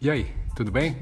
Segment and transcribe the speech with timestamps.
[0.00, 0.96] E aí, tudo bem?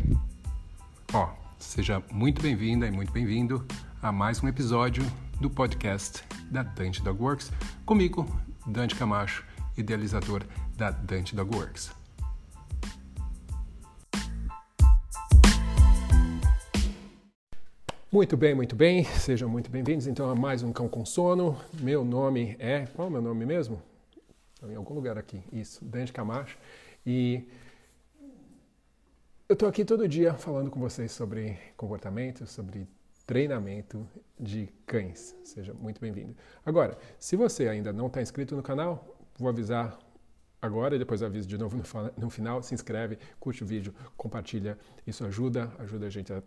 [1.13, 3.63] Ó, seja muito bem-vinda e muito bem-vindo
[4.01, 5.05] a mais um episódio
[5.39, 7.53] do podcast da Dante Dog Works,
[7.85, 8.27] comigo,
[8.67, 9.45] Dante Camacho,
[9.77, 10.45] idealizador
[10.79, 11.93] da Dante Dog Works.
[18.11, 21.55] Muito bem, muito bem, sejam muito bem-vindos então a mais um Cão com Sono.
[21.83, 22.87] Meu nome é.
[22.87, 23.83] Qual é o meu nome mesmo?
[24.67, 26.57] Em algum lugar aqui, isso, Dante Camacho.
[27.05, 27.47] E
[29.49, 32.89] eu estou aqui todo dia falando com vocês sobre comportamento, sobre
[33.25, 34.05] treinamento
[34.39, 35.37] de cães.
[35.45, 36.35] Seja muito bem-vindo.
[36.65, 39.97] Agora, se você ainda não está inscrito no canal, vou avisar
[40.61, 41.81] agora e depois aviso de novo
[42.17, 42.61] no, final.
[42.61, 44.77] Se inscreve, curte o vídeo, compartilha.
[45.07, 46.43] Isso ajuda, ajuda a gente a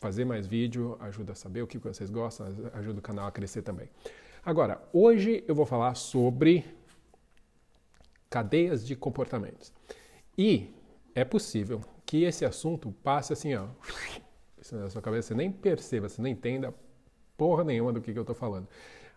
[0.00, 3.62] fazer mais vídeo, ajuda a saber o que vocês gostam, ajuda o canal a crescer
[3.62, 3.88] também.
[4.44, 6.64] Agora, hoje eu vou falar sobre
[8.30, 9.72] cadeias de comportamentos.
[10.36, 10.72] E
[11.16, 13.66] é possível que esse assunto passe assim, ó,
[14.72, 16.74] na sua cabeça, você nem perceba, você nem entenda
[17.36, 18.66] porra nenhuma do que, que eu estou falando.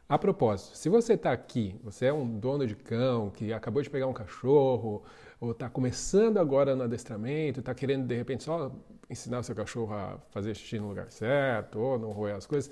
[0.10, 3.90] A propósito, se você está aqui, você é um dono de cão que acabou de
[3.90, 5.04] pegar um cachorro,
[5.40, 8.70] ou está começando agora no adestramento, está querendo de repente só
[9.10, 12.70] ensinar o seu cachorro a fazer xixi no lugar certo, ou não roer as coisas,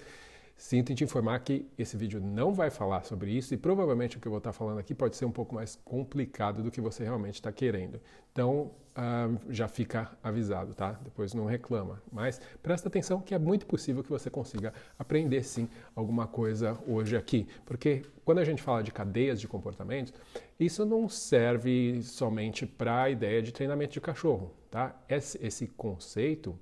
[0.60, 4.20] Sinto em te informar que esse vídeo não vai falar sobre isso e provavelmente o
[4.20, 7.02] que eu vou estar falando aqui pode ser um pouco mais complicado do que você
[7.02, 8.02] realmente está querendo.
[8.34, 11.00] Então, uh, já fica avisado, tá?
[11.02, 12.04] Depois não reclama.
[12.12, 17.16] Mas presta atenção que é muito possível que você consiga aprender sim alguma coisa hoje
[17.16, 17.48] aqui.
[17.66, 20.14] Porque quando a gente fala de cadeias de comportamentos,
[20.60, 24.94] isso não serve somente para a ideia de treinamento de cachorro, tá?
[25.08, 26.54] Esse, esse conceito,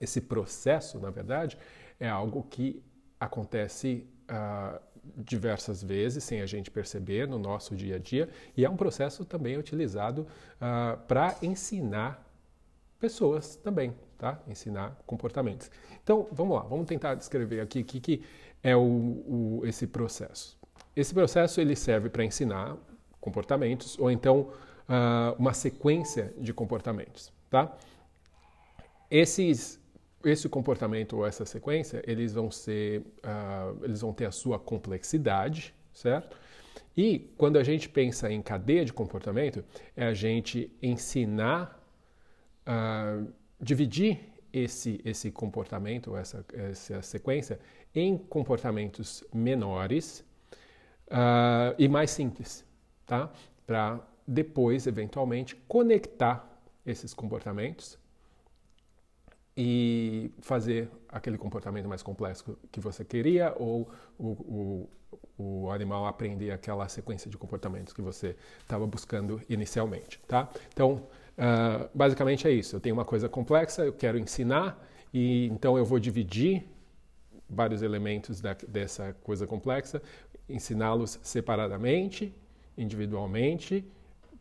[0.00, 1.58] esse processo, na verdade,
[1.98, 2.80] é algo que
[3.20, 4.80] acontece uh,
[5.16, 9.24] diversas vezes sem a gente perceber no nosso dia a dia e é um processo
[9.24, 12.24] também utilizado uh, para ensinar
[12.98, 14.40] pessoas também, tá?
[14.46, 15.70] Ensinar comportamentos.
[16.02, 18.22] Então, vamos lá, vamos tentar descrever aqui o que, que
[18.62, 20.58] é o, o, esse processo.
[20.94, 22.76] Esse processo ele serve para ensinar
[23.20, 24.40] comportamentos ou então
[24.88, 27.76] uh, uma sequência de comportamentos, tá?
[29.10, 29.80] Esses
[30.24, 35.74] esse comportamento ou essa sequência, eles vão ser, uh, eles vão ter a sua complexidade,
[35.92, 36.36] certo?
[36.96, 39.64] E quando a gente pensa em cadeia de comportamento,
[39.96, 41.80] é a gente ensinar,
[42.66, 44.18] uh, dividir
[44.52, 47.60] esse, esse comportamento, essa, essa sequência,
[47.94, 50.24] em comportamentos menores
[51.08, 52.64] uh, e mais simples,
[53.06, 53.30] tá?
[53.66, 57.98] Para depois, eventualmente, conectar esses comportamentos
[59.60, 64.88] e fazer aquele comportamento mais complexo que você queria ou o, o,
[65.36, 70.48] o animal aprender aquela sequência de comportamentos que você estava buscando inicialmente, tá?
[70.72, 71.02] Então,
[71.36, 72.76] uh, basicamente é isso.
[72.76, 74.80] Eu tenho uma coisa complexa, eu quero ensinar
[75.12, 76.64] e então eu vou dividir
[77.50, 80.00] vários elementos da, dessa coisa complexa,
[80.48, 82.32] ensiná-los separadamente,
[82.76, 83.84] individualmente,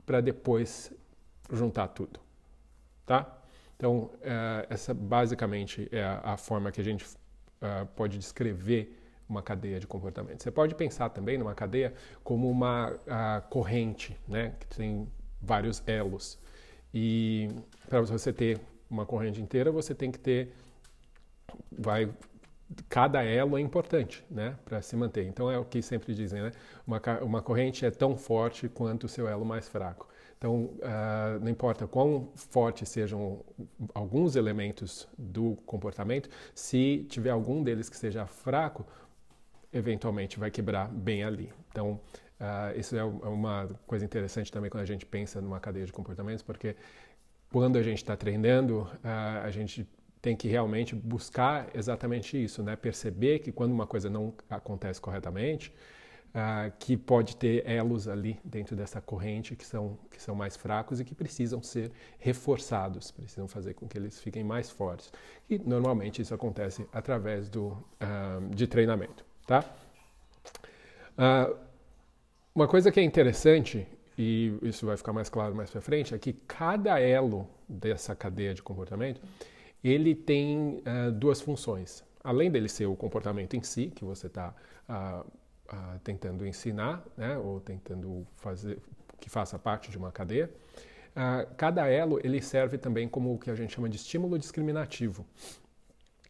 [0.05, 0.94] para depois
[1.51, 2.19] juntar tudo,
[3.03, 3.37] tá?
[3.78, 4.12] Então, uh,
[4.70, 9.00] essa basicamente é a, a, forma que a gente uh, pode descrever
[9.30, 10.42] uma cadeia de comportamento.
[10.42, 11.94] Você pode pensar também numa cadeia
[12.24, 12.94] como uma
[13.50, 15.08] corrente, né, que tem
[15.42, 16.40] vários elos.
[16.94, 17.50] E
[17.90, 20.54] para você ter uma corrente inteira, você tem que ter
[21.70, 22.09] vai
[22.90, 25.26] cada elo é importante, né, para se manter.
[25.26, 26.52] Então é o que sempre dizem, né?
[26.86, 30.08] Uma, uma corrente é tão forte quanto o seu elo mais fraco.
[30.38, 33.44] Então, uh, não importa quão fortes sejam
[33.94, 38.86] alguns elementos do comportamento, se tiver algum deles que seja fraco,
[39.74, 41.52] eventualmente vai quebrar bem ali.
[41.72, 42.00] Então,
[42.40, 45.92] uh, isso é, é uma coisa interessante também quando a gente pensa numa cadeia de
[45.92, 46.76] comportamentos, porque
[47.52, 49.88] quando a gente está treinando, uh, a gente
[50.22, 52.76] tem que realmente buscar exatamente isso, né?
[52.76, 55.74] Perceber que quando uma coisa não acontece corretamente,
[56.34, 61.00] uh, que pode ter elos ali dentro dessa corrente que são, que são mais fracos
[61.00, 65.12] e que precisam ser reforçados, precisam fazer com que eles fiquem mais fortes.
[65.50, 69.26] E normalmente isso acontece através do, uh, de treinamento.
[69.46, 69.64] Tá?
[71.18, 71.58] Uh,
[72.53, 73.88] uma coisa que é interessante,
[74.18, 78.53] e isso vai ficar mais claro mais para frente, é que cada elo dessa cadeia
[78.53, 79.22] de comportamento
[79.84, 80.82] ele tem
[81.14, 82.03] duas funções.
[82.23, 84.56] Além dele ser o comportamento em si, que você está
[85.72, 88.79] uh, tentando ensinar, né, ou tentando fazer
[89.19, 90.49] que faça parte de uma cadeia.
[91.16, 95.25] Uh, cada elo ele serve também como o que a gente chama de estímulo discriminativo.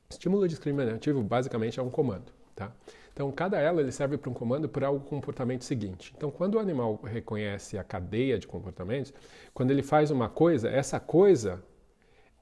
[0.09, 2.71] Estímulo discriminativo basicamente é um comando, tá?
[3.11, 6.13] Então cada elo ele serve para um comando para o comportamento seguinte.
[6.15, 9.13] Então quando o animal reconhece a cadeia de comportamentos,
[9.53, 11.61] quando ele faz uma coisa, essa coisa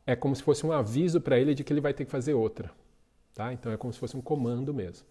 [0.05, 2.35] é como se fosse um aviso para ele de que ele vai ter que fazer
[2.35, 2.69] outra.
[3.33, 3.51] Tá?
[3.51, 5.07] Então é como se fosse um comando mesmo.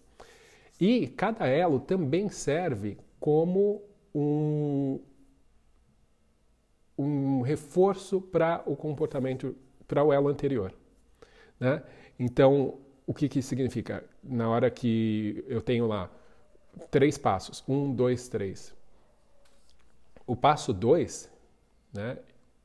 [0.79, 3.81] E cada elo também serve como
[4.13, 4.99] um,
[6.97, 9.55] um reforço para o comportamento,
[9.87, 10.73] para o elo anterior.
[11.59, 11.81] Né?
[12.19, 14.03] Então, o que, que significa?
[14.23, 16.09] Na hora que eu tenho lá
[16.91, 18.75] três passos, um, dois, três.
[20.27, 21.31] O passo dois,
[21.93, 22.17] né,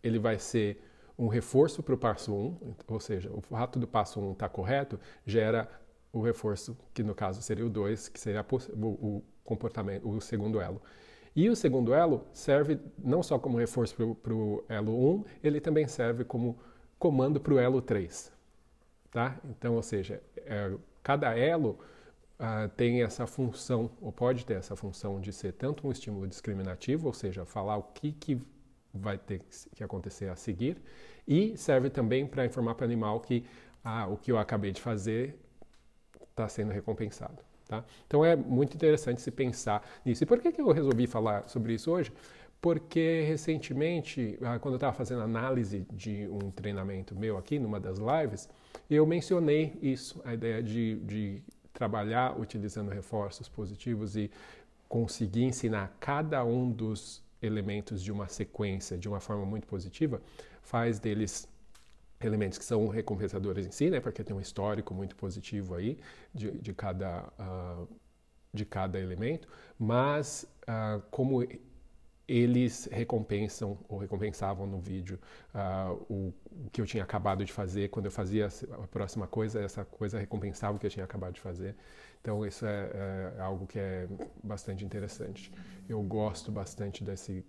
[0.03, 0.83] ele vai ser
[1.19, 4.55] um reforço para o passo um, ou seja, o fato do passo um estar tá
[4.55, 5.69] correto gera
[6.13, 10.61] o reforço, que no caso seria o dois, que seria o, o comportamento, o segundo
[10.61, 10.81] elo.
[11.35, 15.87] E o segundo elo serve não só como reforço para o elo 1, ele também
[15.87, 16.59] serve como
[16.99, 18.33] comando para o elo 3.
[19.11, 19.39] Tá?
[19.45, 20.73] Então, ou seja, é,
[21.03, 21.79] cada elo
[22.39, 27.07] uh, tem essa função, ou pode ter essa função de ser tanto um estímulo discriminativo,
[27.07, 28.41] ou seja, falar o que, que
[28.93, 29.41] vai ter
[29.75, 30.83] que acontecer a seguir,
[31.27, 33.45] e serve também para informar para o animal que
[33.85, 35.39] ah, o que eu acabei de fazer
[36.41, 37.39] está sendo recompensado.
[37.67, 37.85] Tá?
[38.07, 40.25] Então é muito interessante se pensar nisso.
[40.25, 42.13] E por que, que eu resolvi falar sobre isso hoje?
[42.61, 47.99] Porque recentemente, ah, quando eu estava fazendo análise de um treinamento meu aqui, numa das
[47.99, 48.49] lives,
[48.91, 51.43] eu mencionei isso, a ideia de, de
[51.73, 54.31] trabalhar utilizando reforços positivos e
[54.89, 60.21] conseguir ensinar cada um dos elementos de uma sequência de uma forma muito positiva,
[60.61, 61.49] faz deles
[62.27, 65.99] elementos que são recompensadores em si, né, porque tem um histórico muito positivo aí
[66.35, 67.89] de, de cada, uh,
[68.53, 71.47] de cada elemento, mas uh, como
[72.29, 75.19] eles recompensam ou recompensavam no vídeo
[75.53, 76.33] uh, o,
[76.67, 77.89] o, que eu tinha acabado de fazer.
[77.89, 81.41] Quando eu fazia a próxima coisa, essa coisa recompensava o que eu tinha acabado de
[81.41, 81.75] fazer.
[82.21, 84.07] Então, isso é, é algo que é
[84.45, 85.51] bastante interessante.
[85.89, 87.45] Eu gosto bastante desse,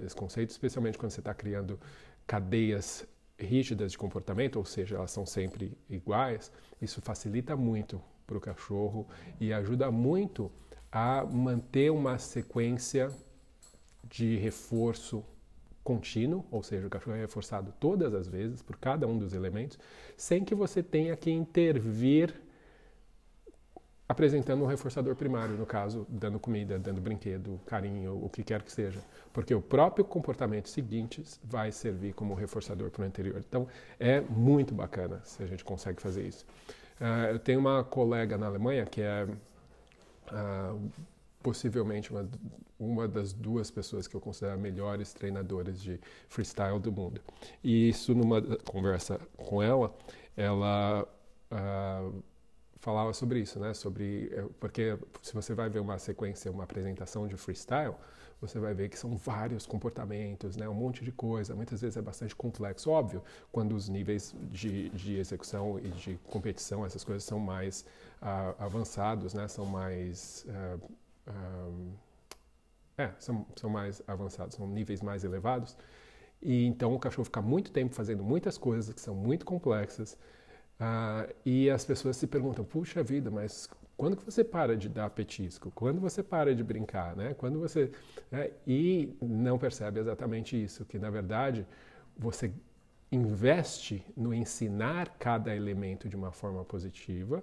[0.00, 1.78] desse conceito, especialmente quando você está criando
[2.26, 3.06] cadeias
[3.38, 6.50] rígidas de comportamento, ou seja, elas são sempre iguais.
[6.80, 9.06] Isso facilita muito para o cachorro
[9.40, 10.50] e ajuda muito
[10.90, 13.10] a manter uma sequência
[14.08, 15.24] de reforço
[15.84, 19.78] contínuo, ou seja, o cachorro é reforçado todas as vezes por cada um dos elementos,
[20.16, 22.34] sem que você tenha que intervir
[24.08, 28.70] apresentando um reforçador primário, no caso, dando comida, dando brinquedo, carinho, o que quer que
[28.70, 29.00] seja.
[29.32, 33.42] Porque o próprio comportamento seguinte vai servir como reforçador para o anterior.
[33.46, 33.66] Então,
[33.98, 36.46] é muito bacana se a gente consegue fazer isso.
[37.00, 40.90] Uh, eu tenho uma colega na Alemanha que é uh,
[41.42, 42.28] possivelmente uma,
[42.78, 47.20] uma das duas pessoas que eu considero melhores treinadores de freestyle do mundo.
[47.62, 49.92] E isso, numa conversa com ela,
[50.36, 51.06] ela
[51.50, 52.22] uh,
[52.80, 53.74] falava sobre isso, né?
[53.74, 57.94] Sobre eh, porque se você vai ver uma sequência, uma apresentação de freestyle,
[58.40, 60.68] você vai ver que são vários comportamentos, né?
[60.68, 61.54] Um monte de coisa.
[61.54, 66.84] Muitas vezes é bastante complexo, óbvio, quando os níveis de, de execução e de competição,
[66.84, 67.84] essas coisas são mais
[68.22, 69.48] uh, avançados, né?
[69.48, 70.92] São mais uh,
[71.28, 71.92] um,
[72.98, 75.76] é, são, são mais avançados, são níveis mais elevados.
[76.42, 80.18] E então o cachorro fica muito tempo fazendo muitas coisas que são muito complexas.
[80.78, 85.08] Uh, e as pessoas se perguntam: puxa vida, mas quando que você para de dar
[85.10, 85.70] petisco?
[85.74, 87.34] Quando você para de brincar, né?
[87.34, 87.90] Quando você
[88.30, 88.50] né?
[88.66, 91.66] e não percebe exatamente isso, que na verdade
[92.16, 92.52] você
[93.10, 97.42] investe no ensinar cada elemento de uma forma positiva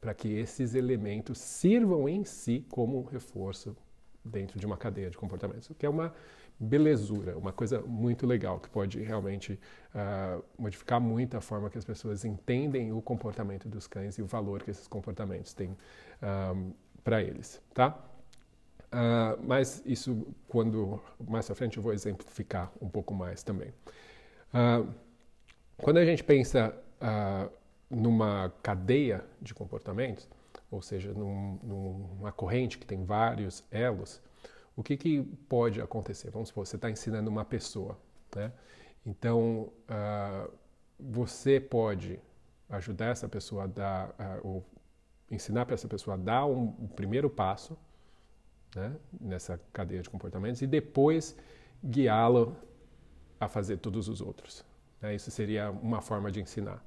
[0.00, 3.76] para que esses elementos sirvam em si como um reforço
[4.24, 6.12] dentro de uma cadeia de comportamentos, que é uma
[6.58, 9.58] belezura, uma coisa muito legal que pode realmente
[9.94, 14.26] uh, modificar muito a forma que as pessoas entendem o comportamento dos cães e o
[14.26, 15.76] valor que esses comportamentos têm um,
[16.22, 16.54] ah,
[17.02, 17.98] para eles, tá?
[18.92, 23.74] Uh, mas isso, quando mais à frente, eu vou exemplificar um pouco mais também.
[24.54, 24.88] Uh,
[25.76, 26.74] quando a gente pensa
[27.90, 30.26] numa cadeia de comportamentos,
[30.70, 34.22] ou seja, num, numa corrente que tem vários elos,
[34.76, 36.30] o que, que pode acontecer?
[36.30, 37.98] Vamos supor, você está ensinando uma pessoa,
[38.34, 38.52] né?
[39.06, 40.52] Então, uh,
[40.98, 42.18] você pode
[42.68, 44.64] ajudar essa pessoa a dar, uh, ou
[45.30, 47.76] ensinar para essa pessoa a dar um, um primeiro passo
[48.74, 51.36] né, nessa cadeia de comportamentos e depois
[51.84, 52.56] guiá-lo
[53.38, 54.64] a fazer todos os outros.
[55.00, 55.14] Né?
[55.14, 56.84] Isso seria uma forma de ensinar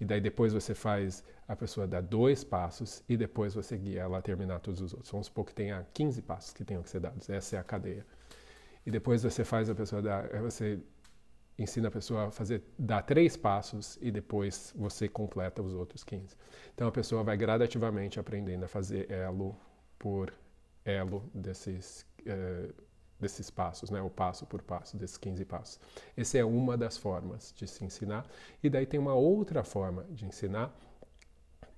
[0.00, 4.18] e daí depois você faz a pessoa dar dois passos e depois você guia ela
[4.18, 5.10] a terminar todos os outros.
[5.10, 7.28] Vamos supor que tenha 15 passos que tenham que ser dados.
[7.28, 8.06] Essa é a cadeia.
[8.86, 10.78] E depois você faz a pessoa dar, você
[11.58, 16.36] ensina a pessoa a fazer dar três passos e depois você completa os outros 15.
[16.74, 19.56] Então a pessoa vai gradativamente aprendendo a fazer elo
[19.98, 20.32] por
[20.84, 22.72] elo desses uh,
[23.18, 24.00] desses passos, né?
[24.00, 25.80] o passo por passo, desses 15 passos.
[26.16, 28.26] Essa é uma das formas de se ensinar.
[28.62, 30.74] E daí tem uma outra forma de ensinar,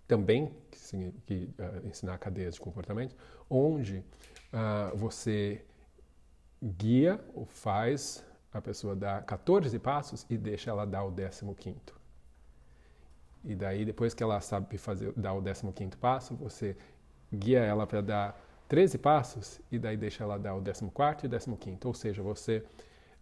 [0.07, 3.15] também, que, que uh, ensinar cadeias de comportamento,
[3.49, 3.99] onde
[4.53, 5.65] uh, você
[6.63, 11.45] guia ou faz a pessoa dar 14 passos e deixa ela dar o 15
[13.45, 16.77] E daí, depois que ela sabe fazer, dar o 15 passo, você
[17.33, 20.85] guia ela para dar 13 passos e daí deixa ela dar o 14
[21.25, 21.79] e o 15.
[21.85, 22.65] Ou seja, você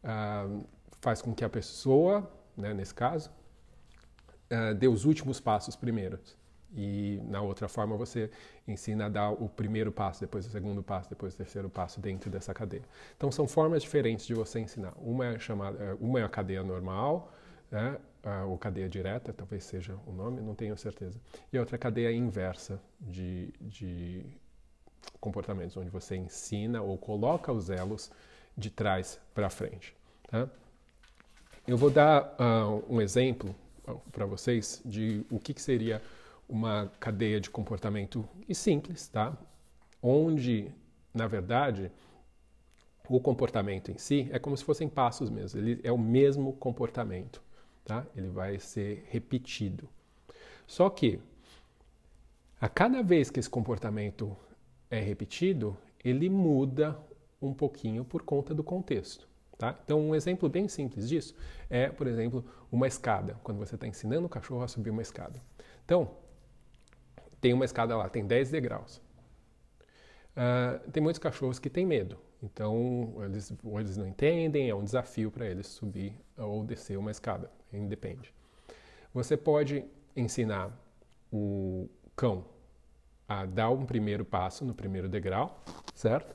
[0.05, 0.63] uh,
[1.01, 3.31] faz com que a pessoa, né, nesse caso,
[4.53, 6.37] uh, dê os últimos passos primeiros.
[6.77, 8.31] E na outra forma você
[8.67, 12.29] ensina a dar o primeiro passo, depois o segundo passo, depois o terceiro passo dentro
[12.31, 12.85] dessa cadeia.
[13.17, 14.93] Então são formas diferentes de você ensinar.
[14.99, 17.33] Uma é chamada, eh, uma é a cadeia normal,
[17.71, 17.97] né?
[18.47, 21.19] ou cadeia direta, talvez seja o nome, não tenho certeza.
[21.51, 24.27] E a outra é a cadeia inversa de, de
[25.21, 28.11] comportamentos, onde você ensina ou coloca os elos
[28.57, 29.95] de trás para frente.
[30.29, 30.49] Tá?
[31.67, 33.55] Eu vou dar uh, um exemplo
[34.11, 36.03] para vocês de o que, que, seria
[36.49, 39.37] uma cadeia de comportamento e simples, tá?
[40.03, 40.73] Onde,
[41.13, 41.91] na verdade,
[43.09, 45.61] o comportamento em si é como se fossem passos mesmo.
[45.61, 47.43] Ele é o mesmo comportamento,
[47.85, 48.07] tá?
[48.17, 49.89] Ele vai ser repetido.
[50.67, 51.21] Só que
[52.61, 54.37] a cada vez que esse comportamento
[54.91, 56.99] é repetido, ele muda
[57.41, 59.29] um pouquinho por conta do contexto.
[59.57, 59.77] Tá?
[59.85, 61.35] Então, um exemplo bem simples disso
[61.69, 65.43] é, por exemplo, uma escada, quando você está ensinando o cachorro a subir uma escada.
[65.85, 66.11] Então,
[67.41, 69.01] tem uma escada lá, tem 10 degraus.
[70.37, 74.85] Uh, tem muitos cachorros que têm medo, então eles, ou eles não entendem, é um
[74.85, 78.33] desafio para eles subir ou descer uma escada, independe.
[79.13, 80.71] Você pode ensinar
[81.33, 82.45] o cão
[83.29, 85.63] a dar um primeiro passo no primeiro degrau,
[85.95, 86.35] certo?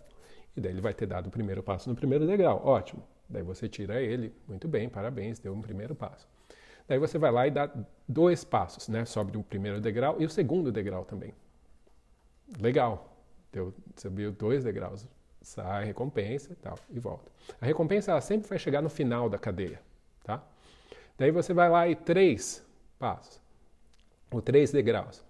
[0.56, 3.04] E daí ele vai ter dado o primeiro passo no primeiro degrau, ótimo.
[3.28, 6.28] Daí você tira ele, muito bem, parabéns, deu um primeiro passo.
[6.88, 7.70] Daí você vai lá e dá
[8.08, 9.06] dois passos, né?
[9.06, 11.34] Sobe o primeiro degrau e o segundo degrau também.
[12.60, 13.18] Legal,
[13.52, 15.08] deu, subiu dois degraus,
[15.42, 17.32] sai recompensa e tal, e volta.
[17.60, 19.82] A recompensa ela sempre vai chegar no final da cadeia,
[20.24, 20.44] tá?
[21.18, 22.64] Daí você vai lá e três
[23.00, 23.42] passos,
[24.30, 25.24] ou três degraus.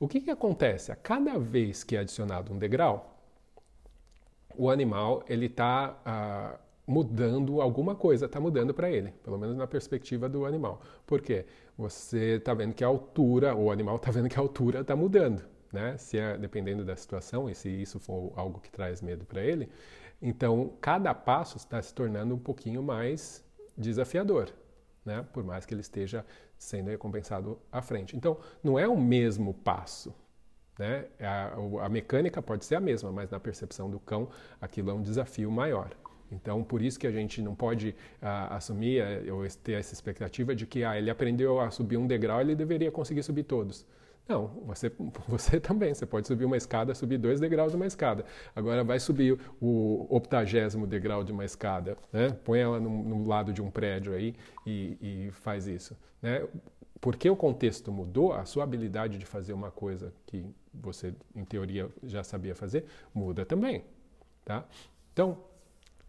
[0.00, 0.90] O que, que acontece?
[0.90, 3.20] A cada vez que é adicionado um degrau,
[4.56, 9.66] o animal ele está ah, mudando alguma coisa, está mudando para ele, pelo menos na
[9.66, 10.80] perspectiva do animal.
[11.06, 11.44] Por quê?
[11.76, 15.44] Você está vendo que a altura, o animal está vendo que a altura está mudando,
[15.70, 15.98] né?
[15.98, 19.68] Se é dependendo da situação e se isso for algo que traz medo para ele,
[20.22, 23.44] então cada passo está se tornando um pouquinho mais
[23.76, 24.48] desafiador,
[25.04, 25.26] né?
[25.30, 26.24] Por mais que ele esteja
[26.60, 28.14] sendo recompensado à frente.
[28.14, 30.14] Então, não é o mesmo passo.
[30.78, 31.06] Né?
[31.18, 34.28] A, a mecânica pode ser a mesma, mas na percepção do cão,
[34.60, 35.90] aquilo é um desafio maior.
[36.30, 37.88] Então, por isso que a gente não pode
[38.22, 42.06] uh, assumir uh, ou ter essa expectativa de que ah, ele aprendeu a subir um
[42.06, 43.86] degrau, ele deveria conseguir subir todos.
[44.30, 44.92] Não, você,
[45.26, 45.92] você também.
[45.92, 48.24] Você pode subir uma escada, subir dois degraus de uma escada.
[48.54, 52.30] Agora vai subir o octagésimo degrau de uma escada, né?
[52.44, 56.46] Põe ela no, no lado de um prédio aí e, e faz isso, né?
[57.00, 61.88] Porque o contexto mudou, a sua habilidade de fazer uma coisa que você, em teoria,
[62.04, 63.84] já sabia fazer, muda também,
[64.44, 64.64] tá?
[65.12, 65.38] Então,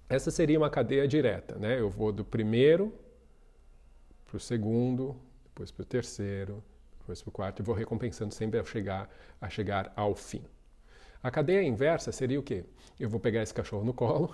[0.08, 1.80] essa seria uma cadeia direta, né?
[1.80, 2.94] Eu vou do primeiro
[4.28, 6.64] para o segundo, depois para o terceiro,
[7.12, 10.44] depois para o quarto e vou recompensando sempre a chegar, a chegar ao fim.
[11.22, 12.64] A cadeia inversa seria o quê?
[13.00, 14.34] Eu vou pegar esse cachorro no colo,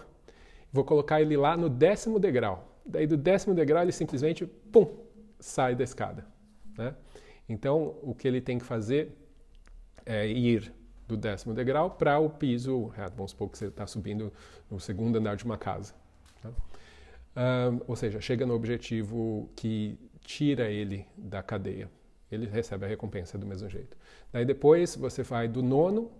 [0.71, 2.77] vou colocar ele lá no décimo degrau.
[2.85, 4.87] Daí do décimo degrau ele simplesmente, pum,
[5.39, 6.25] sai da escada.
[6.77, 6.93] Né?
[7.49, 9.11] Então o que ele tem que fazer
[10.05, 10.71] é ir
[11.07, 13.15] do décimo degrau para o piso reto.
[13.15, 14.31] Vamos supor que você está subindo
[14.69, 15.93] no segundo andar de uma casa.
[16.41, 16.49] Tá?
[17.69, 21.89] Um, ou seja, chega no objetivo que tira ele da cadeia
[22.31, 23.97] ele recebe a recompensa do mesmo jeito.
[24.31, 26.11] Daí depois você vai do nono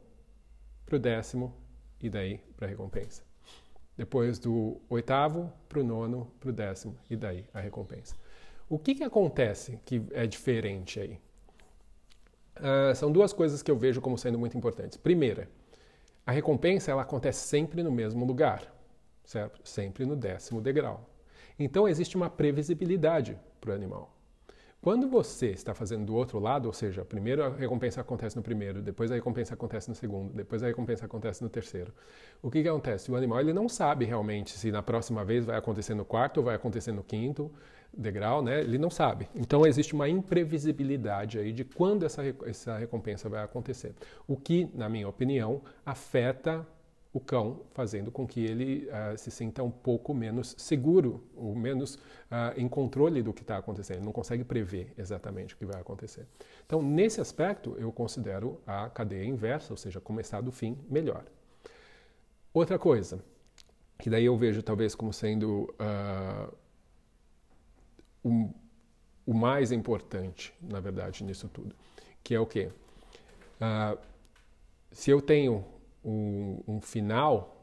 [0.86, 1.54] para o décimo
[2.02, 3.24] e daí para a recompensa.
[3.98, 8.16] Depois do oitavo para o nono, para o décimo e daí a recompensa.
[8.70, 11.20] O que, que acontece que é diferente aí?
[12.58, 14.98] Uh, são duas coisas que eu vejo como sendo muito importantes.
[14.98, 15.50] Primeira,
[16.26, 18.62] a recompensa ela acontece sempre no mesmo lugar,
[19.24, 19.62] certo?
[19.64, 21.10] Sempre no décimo degrau.
[21.58, 24.17] Então existe uma previsibilidade para o animal.
[24.82, 28.82] Quando você está fazendo do outro lado, ou seja, primeiro a recompensa acontece no primeiro,
[28.82, 31.92] depois a recompensa acontece no segundo, depois a recompensa acontece no terceiro.
[32.42, 33.12] O que, que acontece?
[33.12, 36.44] O animal ele não sabe realmente se na próxima vez vai acontecer no quarto ou
[36.44, 37.52] vai acontecer no quinto
[37.98, 38.62] degrau, né?
[38.62, 39.28] Ele não sabe.
[39.36, 43.96] Então existe uma imprevisibilidade aí de quando essa, essa recompensa vai acontecer.
[44.28, 46.66] O que, na minha opinião, afeta
[47.18, 51.96] o cão, fazendo com que ele uh, se sinta um pouco menos seguro, ou menos
[51.96, 53.98] uh, em controle do que está acontecendo.
[53.98, 56.28] Ele não consegue prever exatamente o que vai acontecer.
[56.64, 61.26] Então, nesse aspecto, eu considero a cadeia inversa, ou seja, começar do fim, melhor.
[62.54, 63.20] Outra coisa,
[63.98, 66.56] que daí eu vejo talvez como sendo uh,
[68.24, 68.54] o,
[69.26, 71.76] o, mais importante, na verdade, nisso tudo,
[72.24, 72.70] que é o quê?
[74.92, 75.66] se eu tenho
[76.08, 77.54] um, um final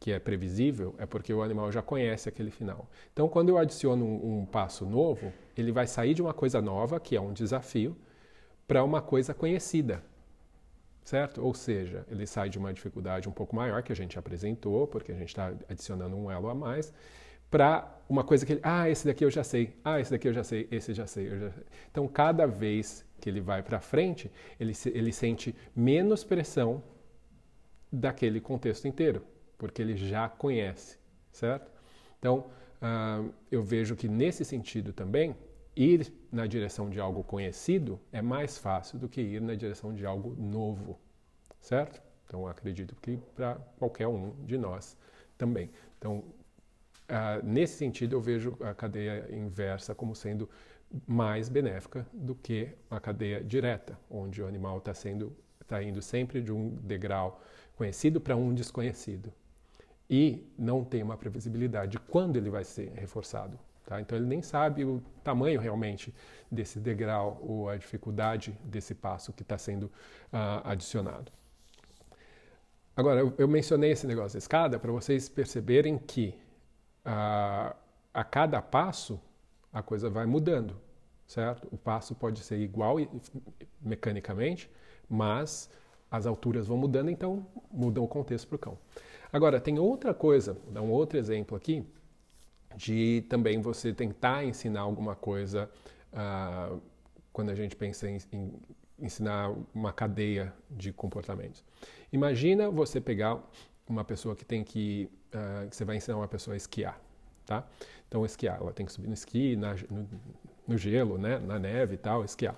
[0.00, 2.88] que é previsível, é porque o animal já conhece aquele final.
[3.12, 6.98] Então, quando eu adiciono um, um, passo novo, ele vai sair de uma coisa nova,
[6.98, 7.94] que é um desafio,
[8.66, 10.02] para uma coisa conhecida,
[11.04, 11.44] certo?
[11.44, 15.12] Ou seja, ele sai de uma dificuldade um pouco maior que a gente apresentou, porque
[15.12, 16.94] a gente está adicionando um elo a mais,
[17.50, 20.32] para uma coisa que ele, ah, esse daqui eu já sei, ah, esse daqui eu
[20.32, 21.64] já sei, esse já sei, já sei.
[21.90, 26.82] Então, cada vez que ele vai para frente, ele, ele sente menos pressão
[27.92, 29.24] daquele contexto inteiro,
[29.58, 30.98] porque ele já conhece,
[31.32, 31.70] certo?
[32.18, 35.36] Então, uh, eu vejo que nesse sentido também,
[35.74, 40.04] ir na direção de algo conhecido é mais fácil do que ir na direção de
[40.04, 40.98] algo novo,
[41.60, 42.02] certo?
[42.26, 44.96] Então, acredito que para qualquer um de nós
[45.36, 45.70] também.
[45.98, 50.48] Então, uh, nesse sentido, eu vejo a cadeia inversa como sendo
[51.06, 55.36] mais benéfica do que a cadeia direta, onde o animal está sendo
[55.70, 57.40] está indo sempre de um degrau
[57.76, 59.32] conhecido para um desconhecido.
[60.08, 63.56] E não tem uma previsibilidade de quando ele vai ser reforçado.
[63.86, 64.00] Tá?
[64.00, 66.12] Então ele nem sabe o tamanho realmente
[66.50, 71.30] desse degrau ou a dificuldade desse passo que está sendo uh, adicionado.
[72.96, 76.34] Agora, eu, eu, mencionei esse negócio da escada para vocês perceberem que
[77.06, 77.74] uh,
[78.12, 79.18] a cada passo
[79.72, 80.76] a coisa vai mudando,
[81.26, 81.68] certo?
[81.70, 82.96] O passo pode ser igual
[83.80, 84.68] mecanicamente,
[85.10, 85.68] mas
[86.10, 88.78] as alturas vão mudando, então muda o contexto para o cão.
[89.32, 91.84] Agora, tem outra coisa, dá um outro exemplo aqui,
[92.76, 95.70] de também você tentar ensinar alguma coisa
[96.12, 96.80] uh,
[97.32, 98.52] quando a gente pensa em, em,
[98.98, 101.64] ensinar uma cadeia de comportamentos.
[102.12, 103.40] Imagina você pegar
[103.88, 107.00] uma pessoa que tem que, uh, que você vai ensinar uma pessoa a esquiar,
[107.46, 107.66] tá?
[108.08, 110.08] Então, esquiar, ela tem que subir no esqui, na, no,
[110.66, 112.56] no gelo, né, na neve e tal, esquiar.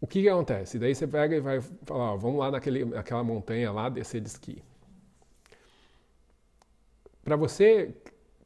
[0.00, 0.78] O que, que acontece?
[0.78, 4.28] Daí você pega e vai falar, ó, vamos lá naquele, naquela montanha lá descer de
[4.28, 4.62] esqui.
[7.24, 7.94] Para você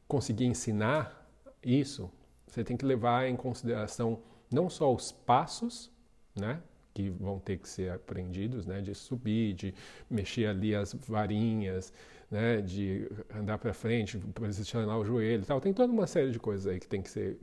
[0.07, 1.29] conseguir ensinar
[1.63, 2.11] isso,
[2.47, 4.19] você tem que levar em consideração
[4.51, 5.91] não só os passos,
[6.35, 6.61] né,
[6.93, 9.73] que vão ter que ser aprendidos, né, de subir, de
[10.09, 11.93] mexer ali as varinhas,
[12.29, 15.61] né, de andar para frente, posicionar o joelho, tal.
[15.61, 17.37] Tem toda uma série de coisas aí que tem que ser,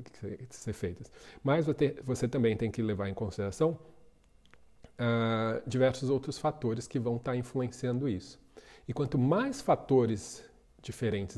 [0.49, 1.11] que ser, feitas.
[1.43, 3.79] Mas você, você também tem que levar em consideração
[5.01, 8.39] uh, diversos outros fatores que vão estar tá influenciando isso.
[8.87, 10.45] E quanto mais fatores
[10.83, 11.37] diferentes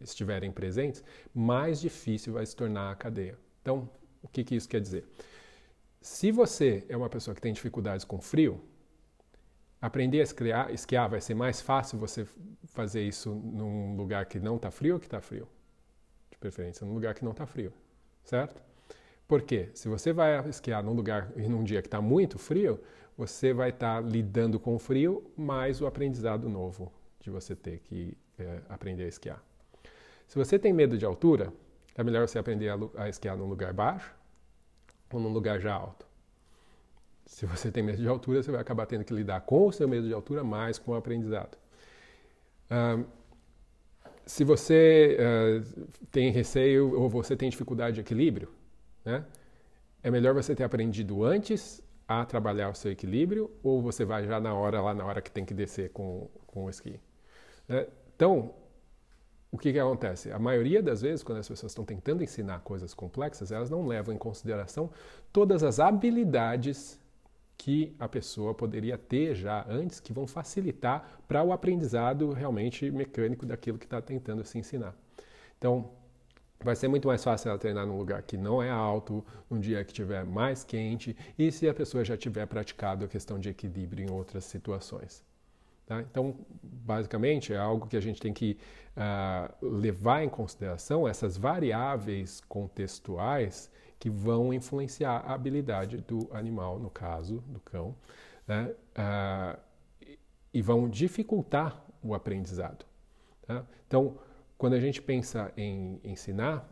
[0.00, 1.02] estiverem presentes,
[1.34, 3.38] mais difícil vai se tornar a cadeia.
[3.62, 3.88] Então,
[4.22, 5.04] o que, que isso quer dizer?
[6.00, 8.60] Se você é uma pessoa que tem dificuldades com frio,
[9.80, 12.26] aprender a esquiar, esquiar vai ser mais fácil você
[12.66, 15.48] fazer isso num lugar que não está frio ou que está frio?
[16.30, 17.72] De preferência, num lugar que não está frio,
[18.22, 18.62] certo?
[19.26, 22.80] Porque se você vai esquiar num lugar e num dia que está muito frio,
[23.16, 27.78] você vai estar tá lidando com o frio mais o aprendizado novo de você ter
[27.80, 29.42] que é, aprender a esquiar.
[30.28, 31.52] Se você tem medo de altura,
[31.94, 34.14] é melhor você aprender a, a esquiar num lugar baixo
[35.12, 36.06] ou num lugar já alto.
[37.24, 39.88] Se você tem medo de altura, você vai acabar tendo que lidar com o seu
[39.88, 41.58] medo de altura mais com o aprendizado.
[44.24, 48.48] se você uh, tem receio ou você tem dificuldade de equilíbrio,
[49.06, 49.24] né?
[50.02, 54.38] É melhor você ter aprendido antes a trabalhar o seu equilíbrio ou você vai já
[54.38, 57.00] na hora, lá na hora que tem que descer com, com o esqui?
[57.68, 57.86] Né?
[58.14, 58.54] Então,
[59.50, 60.30] o que, que acontece?
[60.30, 64.14] A maioria das vezes, quando as pessoas estão tentando ensinar coisas complexas, elas não levam
[64.14, 64.90] em consideração
[65.32, 67.00] todas as habilidades
[67.56, 73.46] que a pessoa poderia ter já antes, que vão facilitar para o aprendizado realmente mecânico
[73.46, 74.94] daquilo que está tentando se ensinar.
[75.56, 75.90] Então,
[76.60, 79.84] Vai ser muito mais fácil ela treinar num lugar que não é alto, num dia
[79.84, 84.06] que tiver mais quente e se a pessoa já tiver praticado a questão de equilíbrio
[84.06, 85.24] em outras situações.
[85.86, 86.00] Tá?
[86.00, 88.58] Então, basicamente, é algo que a gente tem que
[88.96, 96.90] uh, levar em consideração essas variáveis contextuais que vão influenciar a habilidade do animal, no
[96.90, 97.94] caso do cão,
[98.46, 98.74] né?
[98.98, 99.58] uh,
[100.52, 102.84] e vão dificultar o aprendizado.
[103.46, 103.64] Tá?
[103.86, 104.18] Então,
[104.58, 106.68] quando a gente pensa em ensinar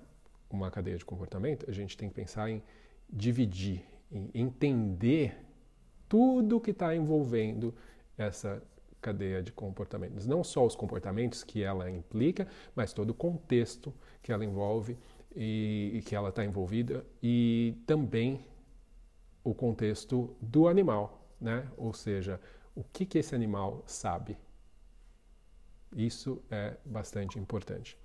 [0.51, 2.63] uma cadeia de comportamento, a gente tem que pensar em
[3.11, 5.37] dividir, em entender
[6.09, 7.75] tudo que está envolvendo
[8.17, 8.63] essa
[9.01, 10.27] cadeia de comportamentos.
[10.27, 13.93] Não só os comportamentos que ela implica, mas todo o contexto
[14.23, 14.97] que ela envolve
[15.37, 18.47] e, e que ela está envolvida e também
[19.43, 21.69] o contexto do animal, né?
[21.77, 22.41] Ou seja,
[22.75, 24.39] o que, que esse animal sabe.
[25.95, 27.97] Isso é bastante importante.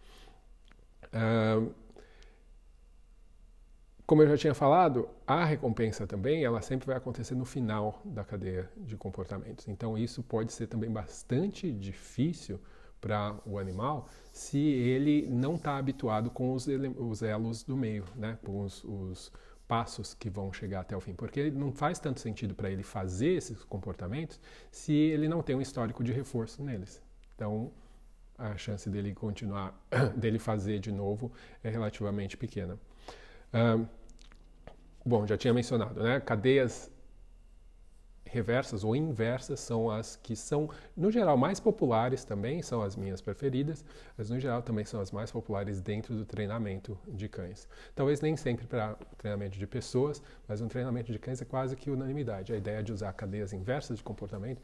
[4.10, 8.24] Como eu já tinha falado, a recompensa também, ela sempre vai acontecer no final da
[8.24, 9.68] cadeia de comportamentos.
[9.68, 12.60] Então isso pode ser também bastante difícil
[13.00, 18.38] para o animal se ele não está habituado com os, os, elos do meio, né?
[18.44, 19.32] com os, os,
[19.68, 21.14] passos que vão chegar até o fim.
[21.14, 24.40] Porque não faz tanto sentido para ele fazer esses comportamentos
[24.72, 27.00] se ele não tem um histórico de reforço neles.
[27.40, 27.72] Então
[28.38, 29.74] a chance dele continuar,
[30.14, 31.32] dele fazer de novo
[31.64, 32.78] é relativamente pequena.
[33.54, 33.88] Um,
[35.06, 36.20] bom, já tinha mencionado, né?
[36.20, 36.92] Cadeias
[38.26, 43.22] reversas ou inversas são as que são, no geral, mais populares também, são as minhas
[43.22, 43.86] preferidas,
[44.18, 47.70] mas no geral também são as mais populares dentro do treinamento de cães.
[47.96, 51.90] Talvez nem sempre para treinamento de pessoas, mas no treinamento de cães é quase que
[51.90, 52.52] unanimidade.
[52.52, 54.62] A ideia de usar cadeias inversas de comportamento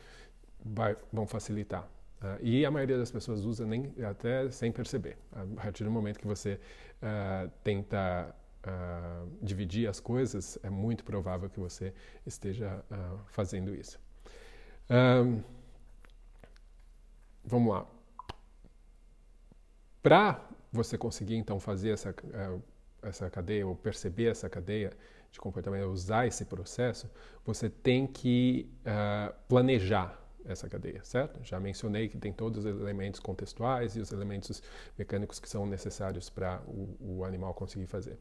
[0.63, 1.89] vai, vão facilitar.
[2.21, 5.17] Uh, e a maioria das pessoas usa nem até sem perceber.
[5.31, 6.59] A partir do momento que você
[7.01, 8.33] uh, tenta
[8.65, 11.93] uh, dividir as coisas, é muito provável que você
[12.25, 12.83] esteja
[13.27, 13.99] fazendo isso.
[14.89, 15.43] Um,
[17.43, 17.85] vamos lá.
[20.01, 22.15] Para você conseguir então fazer essa,
[23.01, 24.91] essa cadeia ou perceber essa cadeia
[25.31, 27.09] de comportamento, usar esse processo,
[27.43, 28.69] você tem que
[29.47, 31.39] planejar essa cadeia, certo?
[31.43, 34.61] Já mencionei que tem todos os elementos contextuais e os elementos
[34.97, 38.17] mecânicos que são necessários para o, o animal conseguir fazer.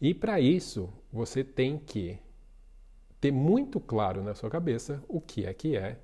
[0.00, 2.18] E para isso, você tem que
[3.20, 5.98] ter muito claro na sua cabeça o que é que é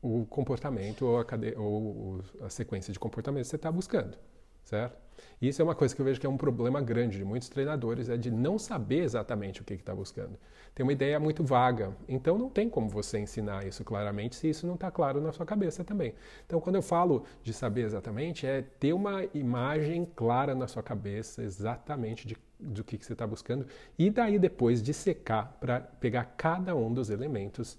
[0.00, 4.16] o comportamento ou a, cadeia, ou a sequência de comportamentos que você está buscando,
[4.64, 5.04] certo?
[5.40, 8.08] Isso é uma coisa que eu vejo que é um problema grande de muitos treinadores,
[8.08, 10.38] é de não saber exatamente o que está buscando.
[10.74, 14.66] Tem uma ideia muito vaga, então não tem como você ensinar isso claramente se isso
[14.66, 16.14] não está claro na sua cabeça também.
[16.46, 21.42] Então, quando eu falo de saber exatamente, é ter uma imagem clara na sua cabeça
[21.42, 23.66] exatamente de do que, que você está buscando
[23.98, 27.78] e daí depois dissecar para pegar cada um dos elementos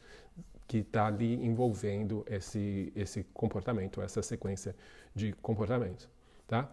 [0.68, 4.76] que está ali envolvendo esse, esse comportamento, essa sequência
[5.14, 6.10] de comportamentos,
[6.48, 6.70] tá?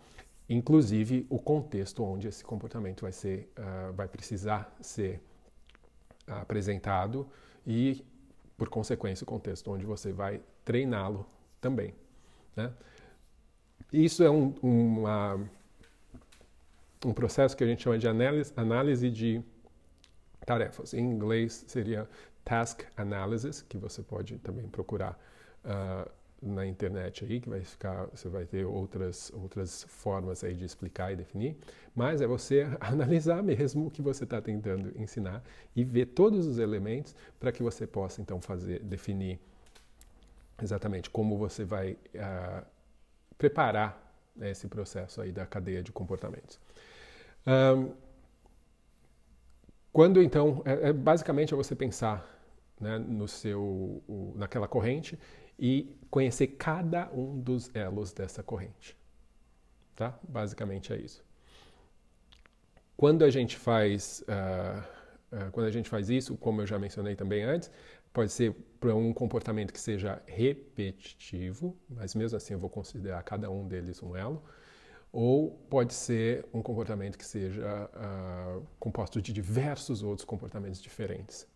[0.49, 5.21] Inclusive o contexto onde esse comportamento vai ser, uh, vai precisar ser
[6.27, 7.29] apresentado
[7.67, 8.05] e,
[8.57, 11.27] por consequência, o contexto onde você vai treiná-lo
[11.61, 11.95] também,
[12.57, 12.73] né?
[13.93, 15.39] Isso é um, uma
[17.05, 19.43] um processo que a gente chama de análise, análise de
[20.47, 20.95] tarefas.
[20.95, 22.09] Em inglês seria
[22.45, 25.19] task analysis, que você pode também procurar
[25.65, 26.11] uh,
[26.43, 31.13] na internet aí, que vai ficar, você vai ter outras outras formas aí de explicar
[31.13, 31.57] e definir,
[31.95, 35.43] mas é você analisar mesmo o que você está tentando ensinar
[35.75, 39.39] e ver todos os elementos para que você possa então fazer, definir
[40.61, 42.67] exatamente como você vai uh,
[43.39, 43.99] preparar
[44.41, 46.59] esse processo aí da cadeia de comportamentos.
[47.47, 47.93] Um,
[49.93, 52.27] quando então, é, é, basicamente é você pensar
[52.81, 55.19] né, no seu, o, naquela corrente
[55.63, 58.99] e conhecer cada um dos elos dessa corrente.
[59.95, 60.19] Tá?
[60.29, 61.25] Basicamente é isso.
[62.97, 64.81] Quando a gente faz, uh,
[65.37, 67.71] uh, quando a gente faz isso, como eu já mencionei também antes,
[68.13, 73.49] pode ser para um comportamento que seja repetitivo, mas mesmo assim eu vou considerar cada
[73.49, 74.43] um deles um elo
[75.13, 81.47] ou pode ser um comportamento que seja uh, composto de diversos outros comportamentos diferentes.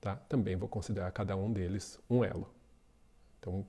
[0.00, 0.16] Tá?
[0.16, 2.57] Também vou considerar cada um deles um elo.
[3.38, 3.66] Então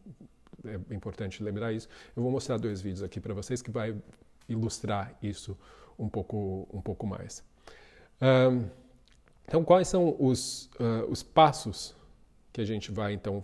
[0.66, 1.88] é importante lembrar isso.
[2.16, 3.96] Eu vou mostrar dois vídeos aqui para vocês que vai
[4.48, 5.58] ilustrar isso
[5.98, 7.44] um pouco, um pouco mais.
[8.22, 8.66] Um,
[9.48, 11.96] então, quais são os, uh, os passos
[12.52, 13.44] que a gente vai então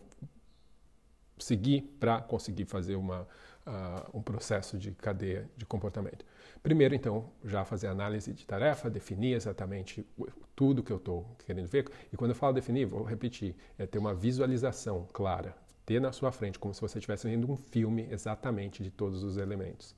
[1.37, 3.27] seguir para conseguir fazer uma,
[3.65, 6.25] uh, um processo de cadeia de comportamento.
[6.61, 10.05] Primeiro, então, já fazer análise de tarefa, definir exatamente
[10.55, 11.89] tudo que eu estou querendo ver.
[12.11, 16.31] E quando eu falo definir, vou repetir, é ter uma visualização clara, ter na sua
[16.31, 19.95] frente, como se você estivesse vendo um filme exatamente de todos os elementos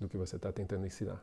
[0.00, 1.22] do que você está tentando ensinar.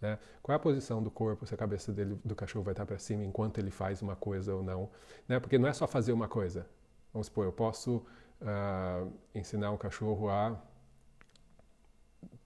[0.00, 0.18] Né?
[0.42, 2.98] Qual é a posição do corpo, se a cabeça dele, do cachorro vai estar para
[2.98, 4.90] cima enquanto ele faz uma coisa ou não.
[5.28, 5.38] Né?
[5.38, 6.66] Porque não é só fazer uma coisa.
[7.12, 7.96] Vamos supor, eu posso
[8.40, 10.58] uh, ensinar um cachorro a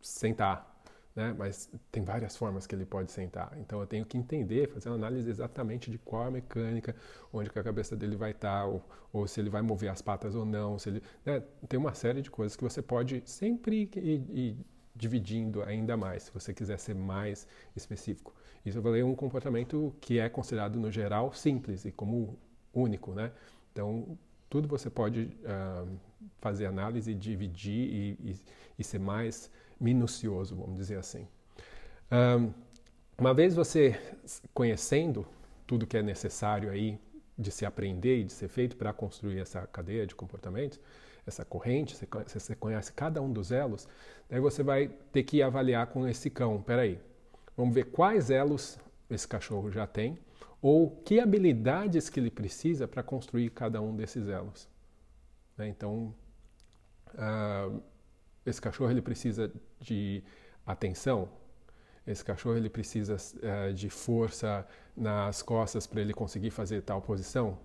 [0.01, 0.74] sentar,
[1.15, 1.35] né?
[1.39, 3.57] mas tem várias formas que ele pode sentar.
[3.59, 6.95] Então eu tenho que entender, fazer uma análise exatamente de qual a mecânica,
[7.33, 10.35] onde que a cabeça dele vai estar, ou, ou se ele vai mover as patas
[10.35, 10.79] ou não.
[10.79, 11.43] Se ele, né?
[11.69, 16.33] Tem uma série de coisas que você pode sempre ir, ir dividindo ainda mais, se
[16.33, 17.47] você quiser ser mais
[17.77, 18.35] específico.
[18.65, 22.39] Isso eu falei um comportamento que é considerado no geral simples e como
[22.73, 23.33] único, né?
[23.73, 25.99] Então tudo você pode uh,
[26.39, 28.37] fazer análise, dividir e, e,
[28.79, 29.51] e ser mais
[29.85, 31.29] minucioso, vamos dizer assim.
[32.11, 32.53] Um,
[33.19, 34.01] uma vez você
[34.55, 35.27] conhecendo
[35.67, 36.99] tudo que é necessário aí
[37.39, 40.81] de se aprender e de ser feito para construir essa cadeia de comportamentos,
[41.27, 43.89] essa corrente, você conhece, cada um dos elos,
[44.29, 46.63] daí você vai ter que avaliar com esse cão.
[46.63, 46.99] Peraí,
[47.57, 48.79] vamos ver quais elos
[49.11, 50.19] esse cachorro já tem
[50.61, 54.69] ou que habilidades que ele precisa para construir cada um desses elos.
[55.57, 55.69] Né?
[55.69, 56.15] Então,
[57.15, 57.83] uh,
[58.45, 59.53] esse cachorro ele precisa
[59.85, 60.25] de
[60.67, 61.29] atenção,
[62.07, 64.67] esse cachorro ele precisa uh, de força
[64.97, 67.59] nas costas para ele conseguir fazer tal posição.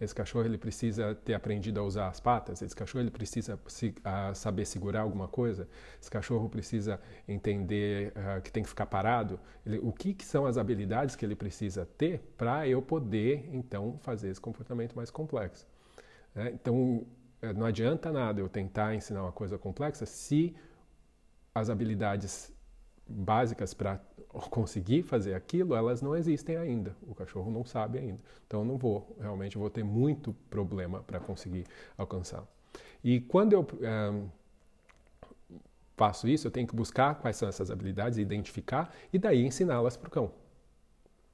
[0.00, 2.60] Esse cachorro ele precisa ter aprendido a usar as patas.
[2.60, 5.68] Esse cachorro ele precisa se, uh, saber segurar alguma coisa.
[6.00, 9.38] Esse cachorro precisa entender uh, que tem que ficar parado.
[9.64, 13.96] Ele, o que, que, são as habilidades que ele precisa ter para eu poder então
[14.00, 15.66] fazer esse comportamento mais complexo?
[16.34, 16.50] Né?
[16.52, 17.06] Então
[17.44, 20.56] é, não adianta nada eu tentar ensinar uma coisa complexa se
[21.54, 22.52] as habilidades
[23.06, 24.00] básicas para
[24.50, 26.96] conseguir fazer aquilo, elas não existem ainda.
[27.02, 28.18] O cachorro não sabe ainda.
[28.46, 31.64] Então não vou, realmente vou ter muito problema para conseguir
[31.96, 32.44] alcançar.
[33.02, 34.22] E quando eu é,
[35.96, 40.08] faço isso, eu tenho que buscar quais são essas habilidades, identificar e daí ensiná-las para
[40.08, 40.32] o cão.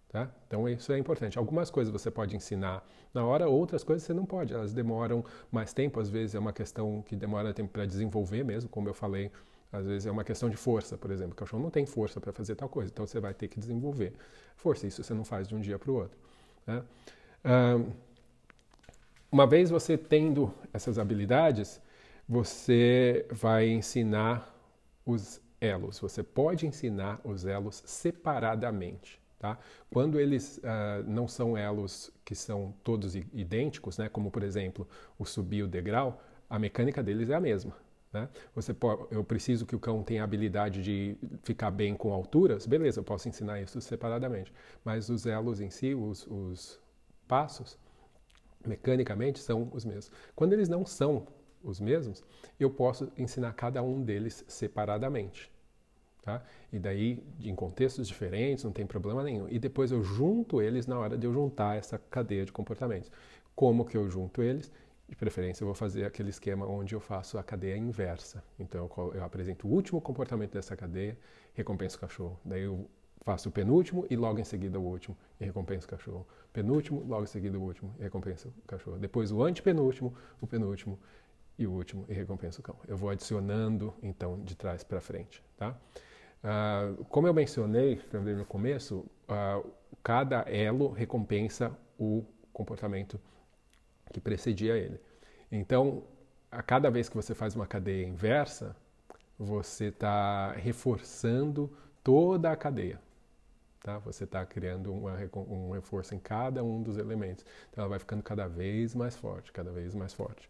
[0.09, 0.29] Tá?
[0.49, 1.39] Então isso é importante.
[1.39, 4.53] Algumas coisas você pode ensinar na hora, outras coisas você não pode.
[4.53, 8.69] Elas demoram mais tempo, às vezes é uma questão que demora tempo para desenvolver mesmo,
[8.69, 9.31] como eu falei.
[9.73, 11.33] Às vezes é uma questão de força, por exemplo.
[11.33, 14.13] O cachorro não tem força para fazer tal coisa, então você vai ter que desenvolver
[14.57, 14.87] força.
[14.87, 16.19] Isso você não faz de um dia para o outro.
[16.67, 16.83] Né?
[19.33, 21.81] uma vez você tendo essas habilidades,
[22.29, 24.55] você vai ensinar
[25.07, 25.99] os elos.
[25.99, 29.21] Você pode ensinar os elos separadamente.
[29.39, 29.59] Tá?
[29.91, 34.87] Quando eles uh, não são elos que são todos idênticos, né, como por exemplo
[35.19, 37.75] o subir o degrau, a mecânica deles é a mesma.
[38.13, 38.29] Né?
[38.55, 43.01] Você pode, eu preciso que o cão tenha habilidade de ficar bem com alturas, beleza,
[43.01, 44.53] eu posso ensinar isso separadamente.
[44.85, 46.81] Mas os elos em si, os, os
[47.29, 47.79] passos,
[48.67, 50.11] mecanicamente são os mesmos.
[50.35, 51.27] Quando eles não são
[51.63, 52.23] os mesmos,
[52.59, 55.51] eu posso ensinar cada um deles separadamente.
[56.23, 56.43] Tá?
[56.73, 59.49] E daí, em contextos diferentes, não tem problema nenhum.
[59.49, 63.11] E depois eu junto eles na hora de eu juntar essa cadeia de comportamentos.
[63.55, 64.71] Como que eu junto eles?
[65.11, 68.45] De preferência, eu vou fazer aquele esquema onde eu faço a cadeia inversa.
[68.57, 71.19] Então, eu, apresento o último comportamento dessa cadeia,
[71.53, 72.39] recompenso o cachorro.
[72.45, 72.89] Daí eu
[73.23, 76.25] faço o penúltimo e logo em seguida o último e recompenso o cachorro.
[76.53, 78.99] Penúltimo, logo em seguida o último e recompenso o cachorro.
[78.99, 80.97] Depois o antepenúltimo, o penúltimo
[81.59, 82.77] e o último e recompenso o cão.
[82.87, 85.77] Eu vou adicionando então de trás para frente, tá?
[86.45, 89.69] Uh, como eu mencionei no começo, uh,
[90.05, 93.21] cada elo recompensa o comportamento
[94.13, 95.01] que precedia ele.
[95.51, 96.05] Então,
[96.51, 98.77] a cada vez que você faz uma cadeia inversa,
[99.39, 101.71] você está reforçando
[102.03, 103.01] toda a cadeia.
[103.81, 103.99] Tá?
[103.99, 105.17] Você está criando uma,
[105.49, 107.45] um reforço em cada um dos elementos.
[107.71, 110.49] Então, ela vai ficando cada vez mais forte, cada vez mais forte.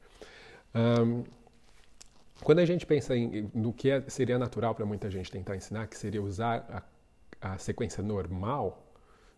[0.74, 1.24] Um,
[2.42, 5.86] quando a gente pensa em, no que é, seria natural para muita gente tentar ensinar,
[5.86, 6.86] que seria usar
[7.40, 8.84] a, a sequência normal,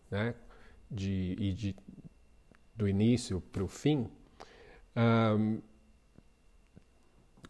[0.09, 0.33] né,
[0.89, 1.75] de, e de,
[2.75, 4.09] do início para o fim,
[4.95, 5.61] um,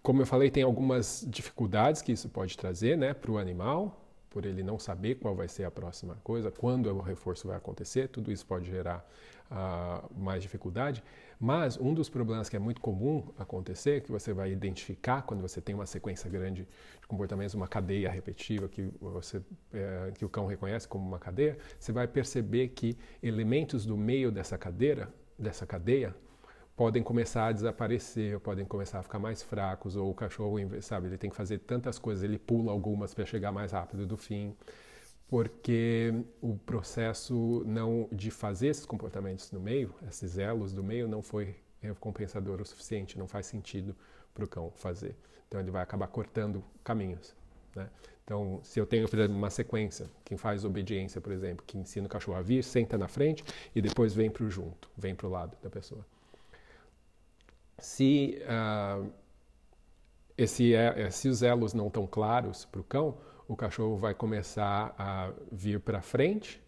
[0.01, 4.45] como eu falei, tem algumas dificuldades que isso pode trazer né, para o animal, por
[4.45, 8.31] ele não saber qual vai ser a próxima coisa, quando o reforço vai acontecer, tudo
[8.31, 9.07] isso pode gerar
[9.49, 11.01] uh, mais dificuldade.
[11.43, 15.59] Mas um dos problemas que é muito comum acontecer, que você vai identificar quando você
[15.59, 16.65] tem uma sequência grande
[17.01, 19.41] de comportamentos, uma cadeia repetitiva que, você,
[19.73, 24.31] é, que o cão reconhece como uma cadeia, você vai perceber que elementos do meio
[24.31, 26.15] dessa cadeira, dessa cadeia,
[26.77, 31.17] podem começar a desaparecer, podem começar a ficar mais fracos, ou o cachorro, sabe, ele
[31.17, 34.55] tem que fazer tantas coisas, ele pula algumas para chegar mais rápido do fim,
[35.33, 41.23] porque o processo não de fazer esses comportamentos no meio, esses elos do meio, não
[41.23, 43.95] foi recompensador o suficiente, não faz sentido
[44.31, 45.15] para o cão fazer.
[45.47, 47.35] Então ele vai acabar cortando caminhos.
[47.75, 47.89] Né?
[48.23, 52.37] Então, se eu tenho, uma sequência, quem faz obediência, por exemplo, que ensina o cachorro
[52.37, 53.43] a vir, senta na frente
[53.73, 56.05] e depois vem para o junto, vem para o lado da pessoa
[57.79, 59.11] se, uh,
[60.37, 63.17] esse, é, se os elos não estão claros para o cão,
[63.53, 66.61] o cachorro vai começar a vir para frente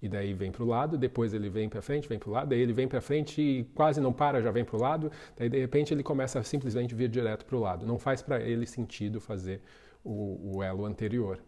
[0.00, 2.48] e daí vem para o lado, depois ele vem para frente, vem para o lado,
[2.50, 5.48] daí ele vem para frente e quase não para, já vem para o lado, daí
[5.48, 7.86] de repente ele começa a simplesmente vir direto para o lado.
[7.86, 9.60] Não faz para ele sentido fazer
[10.04, 11.38] o, o elo anterior.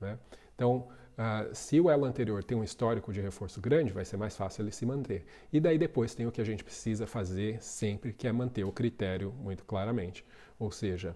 [0.00, 0.18] Né?
[0.54, 4.36] Então, uh, se o elo anterior tem um histórico de reforço grande, vai ser mais
[4.36, 5.24] fácil ele se manter.
[5.52, 8.72] E daí depois tem o que a gente precisa fazer sempre, que é manter o
[8.72, 10.24] critério muito claramente.
[10.58, 11.14] Ou seja,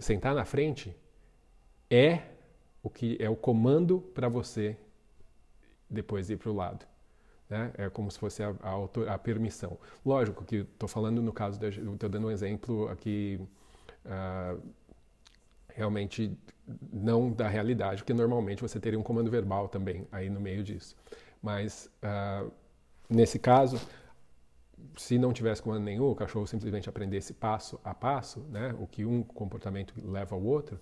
[0.00, 0.96] sentar na frente
[1.90, 2.22] é
[2.82, 4.76] o que é o comando para você
[5.88, 6.86] depois ir para o lado.
[7.48, 7.72] Né?
[7.76, 9.78] É como se fosse a, a, a permissão.
[10.04, 13.40] Lógico que estou falando no caso, estou dando um exemplo aqui
[14.04, 14.60] uh,
[15.68, 16.36] realmente
[16.92, 20.96] não da realidade, porque normalmente você teria um comando verbal também aí no meio disso.
[21.42, 22.50] Mas uh,
[23.08, 23.80] nesse caso,
[24.96, 28.74] se não tivesse comando nenhum, o cachorro simplesmente aprendesse passo a passo, né?
[28.78, 30.80] o que um comportamento leva ao outro,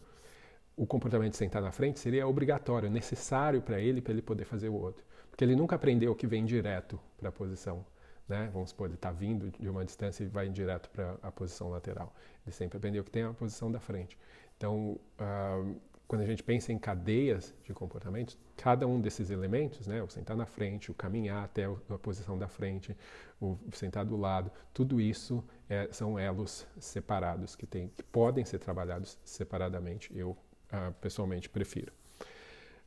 [0.76, 4.68] o comportamento de sentar na frente seria obrigatório, necessário para ele, para ele poder fazer
[4.68, 5.04] o outro.
[5.30, 7.85] Porque ele nunca aprendeu que vem direto para a posição.
[8.28, 8.50] Né?
[8.52, 12.14] Vamos supor, ele está vindo de uma distância e vai direto para a posição lateral.
[12.46, 14.18] Ele sempre aprendeu que tem a posição da frente.
[14.56, 20.02] Então, uh, quando a gente pensa em cadeias de comportamentos, cada um desses elementos, né,
[20.02, 22.96] o sentar na frente, o caminhar até a posição da frente,
[23.40, 28.58] o sentar do lado, tudo isso é, são elos separados que, tem, que podem ser
[28.58, 30.14] trabalhados separadamente.
[30.14, 30.37] Eu
[30.72, 31.92] uh, pessoalmente prefiro.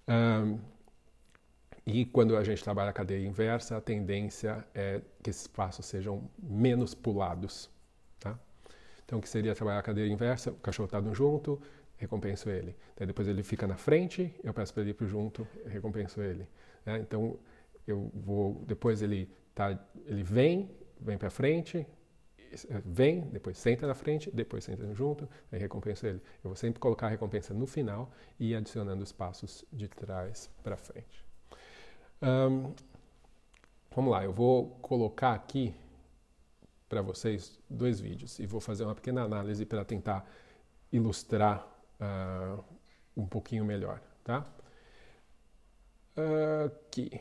[0.08, 0.60] Um,
[1.86, 6.28] e quando a gente trabalha a cadeia inversa, a tendência é que esses passos sejam
[6.42, 7.70] menos pulados.
[8.20, 8.38] Tá?
[9.06, 10.52] Então, o que seria trabalhar a cadeia inversa?
[10.52, 11.62] O cachorro está junto,
[11.98, 12.76] recompenso ele.
[12.98, 16.48] Daí depois ele fica na frente, eu peço para ele ir para junto, recompenso ele.
[16.86, 17.00] Né?
[17.00, 17.38] Então,
[17.86, 21.86] eu vou, depois ele, tá, ele vem, vem para frente,
[22.86, 26.22] vem, depois senta na frente, depois senta junto, aí recompensa ele.
[26.44, 30.78] Eu vou sempre colocar a recompensa no final e adicionando os passos de trás para
[30.78, 31.26] frente.
[32.22, 32.74] Um,
[33.94, 35.76] vamos lá, eu vou colocar aqui
[36.88, 40.30] para vocês dois vídeos e vou fazer uma pequena análise para tentar
[40.92, 41.68] ilustrar
[42.00, 42.64] uh,
[43.18, 44.46] um pouquinho melhor, tá?
[46.66, 47.20] Aqui.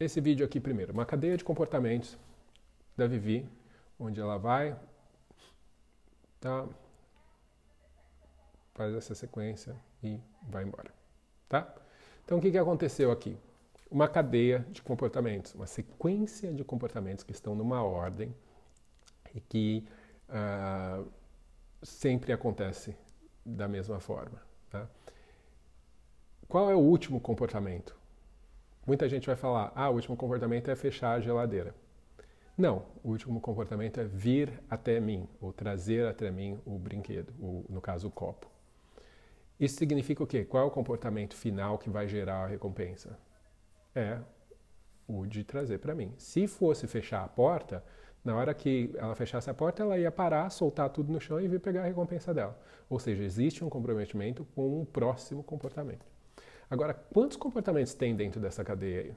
[0.00, 2.16] Esse vídeo aqui primeiro, uma cadeia de comportamentos
[2.96, 3.46] da Vivi
[3.98, 4.76] onde ela vai,
[6.40, 6.68] tá?
[8.74, 10.92] Faz essa sequência e vai embora,
[11.48, 11.74] tá?
[12.24, 13.36] Então, o que, que aconteceu aqui?
[13.90, 18.34] Uma cadeia de comportamentos, uma sequência de comportamentos que estão numa ordem
[19.34, 19.86] e que
[20.28, 21.06] uh,
[21.82, 22.96] sempre acontece
[23.44, 24.40] da mesma forma.
[24.70, 24.88] Tá?
[26.48, 27.96] Qual é o último comportamento?
[28.86, 31.74] Muita gente vai falar, ah, o último comportamento é fechar a geladeira.
[32.56, 37.64] Não, o último comportamento é vir até mim, ou trazer até mim o brinquedo, o,
[37.68, 38.48] no caso o copo.
[39.58, 40.44] Isso significa o quê?
[40.44, 43.18] Qual é o comportamento final que vai gerar a recompensa?
[43.94, 44.18] É
[45.06, 46.12] o de trazer para mim.
[46.16, 47.84] Se fosse fechar a porta,
[48.24, 51.46] na hora que ela fechasse a porta, ela ia parar, soltar tudo no chão e
[51.46, 52.58] vir pegar a recompensa dela.
[52.88, 56.06] Ou seja, existe um comprometimento com um próximo comportamento.
[56.70, 59.14] Agora, quantos comportamentos tem dentro dessa cadeia aí?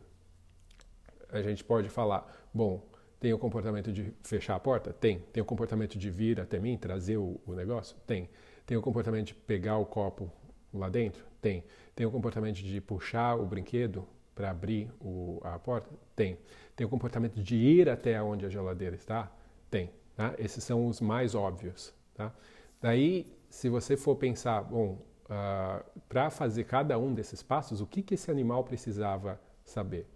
[1.30, 2.82] A gente pode falar, bom,
[3.20, 4.94] tem o comportamento de fechar a porta?
[4.94, 5.20] Tem.
[5.34, 7.98] Tem o comportamento de vir até mim, trazer o, o negócio?
[8.06, 8.30] Tem.
[8.66, 10.32] Tem o comportamento de pegar o copo
[10.74, 11.26] lá dentro?
[11.42, 11.64] Tem.
[11.96, 15.90] Tem o comportamento de puxar o brinquedo para abrir o, a porta?
[16.16, 16.38] Tem.
[16.76, 19.32] Tem o comportamento de ir até onde a geladeira está?
[19.70, 19.90] Tem.
[20.16, 20.36] Tá?
[20.38, 21.94] Esses são os mais óbvios.
[22.14, 22.32] Tá?
[22.80, 24.98] Daí, se você for pensar, bom, uh,
[25.30, 30.08] ah, para fazer cada um desses passos, o que, que esse animal precisava saber?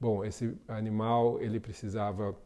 [0.00, 2.36] Bom, esse animal ele precisava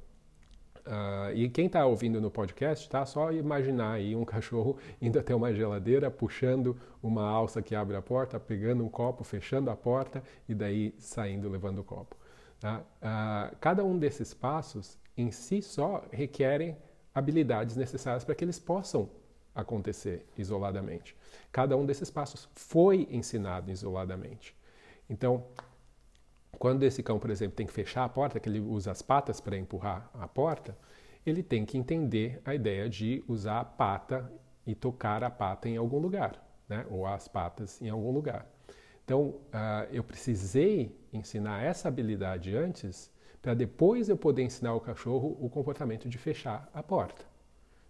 [0.87, 3.07] Uh, e quem está ouvindo no podcast, tá?
[3.07, 8.03] Só imaginar aí um cachorro indo até uma geladeira, puxando uma alça que abre a
[8.03, 12.17] porta, pegando um copo, fechando a porta e daí saindo levando o copo.
[12.59, 12.81] Tá?
[13.01, 16.77] Uh, cada um desses passos em si só requerem
[17.15, 19.09] habilidades necessárias para que eles possam
[19.55, 21.17] acontecer isoladamente.
[21.51, 24.57] Cada um desses passos foi ensinado isoladamente.
[25.09, 25.45] Então,
[26.59, 29.41] quando esse cão, por exemplo, tem que fechar a porta, que ele usa as patas
[29.41, 30.77] para empurrar a porta,
[31.25, 34.31] ele tem que entender a ideia de usar a pata
[34.67, 36.87] e tocar a pata em algum lugar, né?
[36.91, 38.47] ou as patas em algum lugar.
[39.05, 45.37] Então, uh, eu precisei ensinar essa habilidade antes para depois eu poder ensinar o cachorro
[45.41, 47.32] o comportamento de fechar a porta.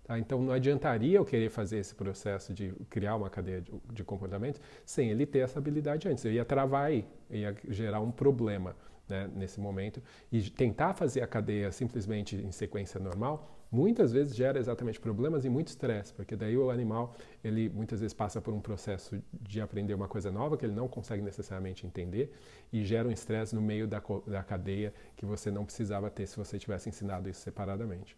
[0.05, 0.19] Tá?
[0.19, 4.61] Então, não adiantaria eu querer fazer esse processo de criar uma cadeia de, de comportamentos
[4.85, 6.25] sem ele ter essa habilidade antes.
[6.25, 8.75] Eu ia travar aí, ia gerar um problema
[9.09, 10.03] né, nesse momento.
[10.31, 15.49] E tentar fazer a cadeia simplesmente em sequência normal muitas vezes gera exatamente problemas e
[15.49, 19.95] muito estresse, porque daí o animal, ele muitas vezes passa por um processo de aprender
[19.95, 22.31] uma coisa nova que ele não consegue necessariamente entender
[22.71, 26.37] e gera um estresse no meio da, da cadeia que você não precisava ter se
[26.37, 28.15] você tivesse ensinado isso separadamente.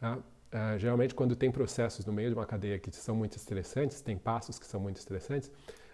[0.00, 0.18] Tá?
[0.54, 4.16] Uh, geralmente, quando tem processos no meio de uma cadeia que são muito estressantes, tem
[4.16, 5.50] passos que são muito estressantes,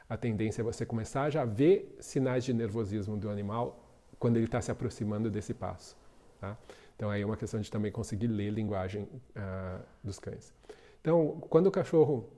[0.07, 3.89] a tendência é você começar a já ver sinais de nervosismo do animal
[4.19, 5.97] quando ele está se aproximando desse passo.
[6.39, 6.59] Tá?
[6.95, 10.53] Então, aí é uma questão de também conseguir ler linguagem uh, dos cães.
[11.01, 12.29] Então, quando o cachorro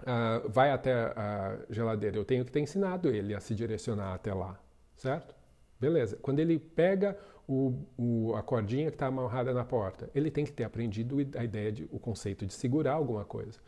[0.00, 4.34] uh, vai até a geladeira, eu tenho que ter ensinado ele a se direcionar até
[4.34, 4.58] lá,
[4.96, 5.36] certo?
[5.78, 6.16] Beleza.
[6.16, 7.16] Quando ele pega
[7.46, 10.10] o, o, a cordinha que está amarrada na porta.
[10.14, 13.58] Ele tem que ter aprendido a ideia, de, o conceito de segurar alguma coisa.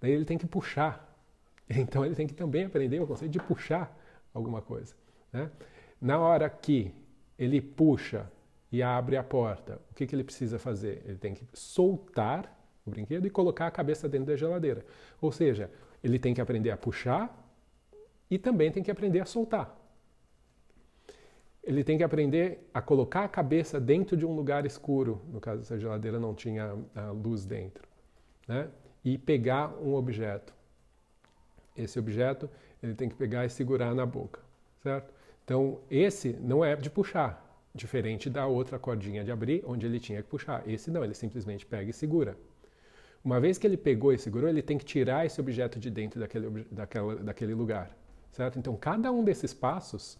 [0.00, 1.04] Daí ele tem que puxar.
[1.68, 3.92] Então ele tem que também aprender o conceito de puxar
[4.32, 4.94] alguma coisa.
[5.32, 5.50] Né?
[6.00, 6.94] Na hora que
[7.36, 8.30] ele puxa
[8.70, 11.02] e abre a porta, o que, que ele precisa fazer?
[11.04, 12.56] Ele tem que soltar
[12.86, 14.86] o brinquedo e colocar a cabeça dentro da geladeira.
[15.20, 15.68] Ou seja,
[16.04, 17.36] ele tem que aprender a puxar
[18.30, 19.76] e também tem que aprender a soltar
[21.66, 25.62] ele tem que aprender a colocar a cabeça dentro de um lugar escuro, no caso
[25.62, 26.78] essa geladeira não tinha
[27.24, 27.82] luz dentro,
[28.46, 28.68] né?
[29.04, 30.54] e pegar um objeto.
[31.76, 32.48] Esse objeto
[32.80, 34.40] ele tem que pegar e segurar na boca,
[34.80, 35.12] certo?
[35.44, 37.44] Então esse não é de puxar,
[37.74, 40.66] diferente da outra cordinha de abrir, onde ele tinha que puxar.
[40.68, 42.36] Esse não, ele simplesmente pega e segura.
[43.24, 46.20] Uma vez que ele pegou e segurou, ele tem que tirar esse objeto de dentro
[46.20, 47.90] daquele, daquela, daquele lugar,
[48.30, 48.56] certo?
[48.56, 50.16] Então cada um desses passos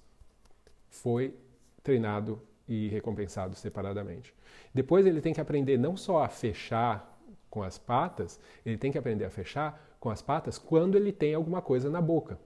[0.88, 1.34] foi
[1.82, 4.34] treinado e recompensado separadamente.
[4.74, 7.16] Depois ele tem que aprender não só a fechar
[7.48, 11.34] com as patas, ele tem que aprender a fechar com as patas quando ele tem
[11.34, 12.38] alguma coisa na boca.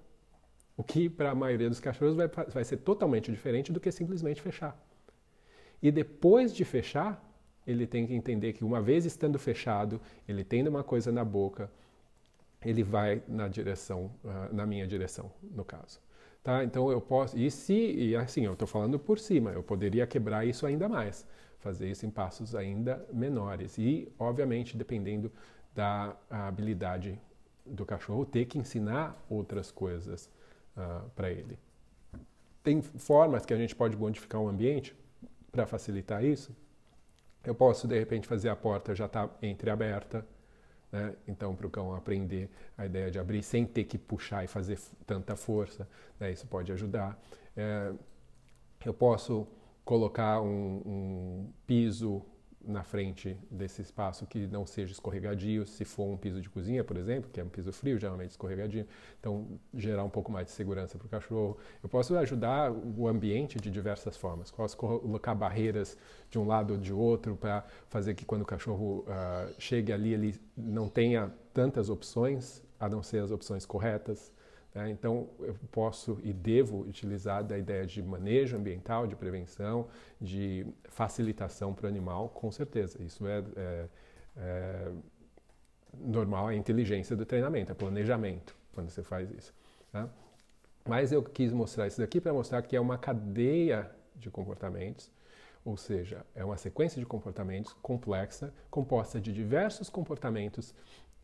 [0.77, 4.41] O que para a maioria dos cachorros vai, vai ser totalmente diferente do que simplesmente
[4.41, 4.79] fechar.
[5.83, 7.23] E depois de fechar,
[7.67, 11.71] ele tem que entender que uma vez estando fechado, ele tendo uma coisa na boca,
[12.63, 16.01] ele vai na direção, uh, na minha direção, no caso.
[16.43, 16.65] Tá?
[16.65, 17.39] Então eu posso.
[17.39, 17.75] E se.
[17.75, 21.27] E assim, eu estou falando por cima, eu poderia quebrar isso ainda mais,
[21.59, 23.77] fazer isso em passos ainda menores.
[23.79, 25.31] E, obviamente, dependendo
[25.75, 27.21] da habilidade
[27.65, 30.27] do cachorro, ter que ensinar outras coisas
[30.77, 31.59] uh, ah, para ele.
[32.63, 34.95] Tem formas que a gente pode modificar o ambiente
[35.53, 36.55] para facilitar isso.
[37.45, 40.27] Eu posso, de repente, fazer a porta já estar tá entreaberta
[40.91, 41.15] né?
[41.27, 44.79] Então, para o cão aprender a ideia de abrir sem ter que puxar e fazer
[45.07, 45.89] tanta força,
[46.19, 46.33] né?
[46.33, 47.19] isso pode ajudar.
[47.57, 47.93] É,
[48.85, 49.47] eu posso
[49.85, 52.23] colocar um, um piso
[52.65, 56.97] na frente desse espaço que não seja escorregadio, se for um piso de cozinha, por
[56.97, 58.87] exemplo, que é um piso frio, geralmente escorregadio,
[59.19, 61.57] então gerar um pouco mais de segurança para o cachorro.
[61.83, 64.51] Eu posso ajudar o ambiente de diversas formas.
[64.51, 65.97] Posso colocar barreiras
[66.31, 70.13] de um lado ou de outro para fazer que quando o cachorro uh, chegue ali
[70.13, 74.33] ele não tenha tantas opções, a não ser as opções corretas.
[74.75, 74.91] Né?
[74.91, 79.89] Então, eu posso e devo utilizar da ideia de manejo ambiental, de prevenção,
[80.21, 83.03] de facilitação para o animal, com certeza.
[83.03, 83.87] Isso é, é,
[84.37, 84.93] é
[85.95, 89.55] normal, é inteligência do treinamento, é planejamento quando você faz isso.
[89.93, 90.09] Tá?
[90.89, 95.11] Mas eu quis mostrar isso daqui para mostrar que é uma cadeia de comportamentos,
[95.65, 100.75] ou seja, é uma sequência de comportamentos complexa, composta de diversos comportamentos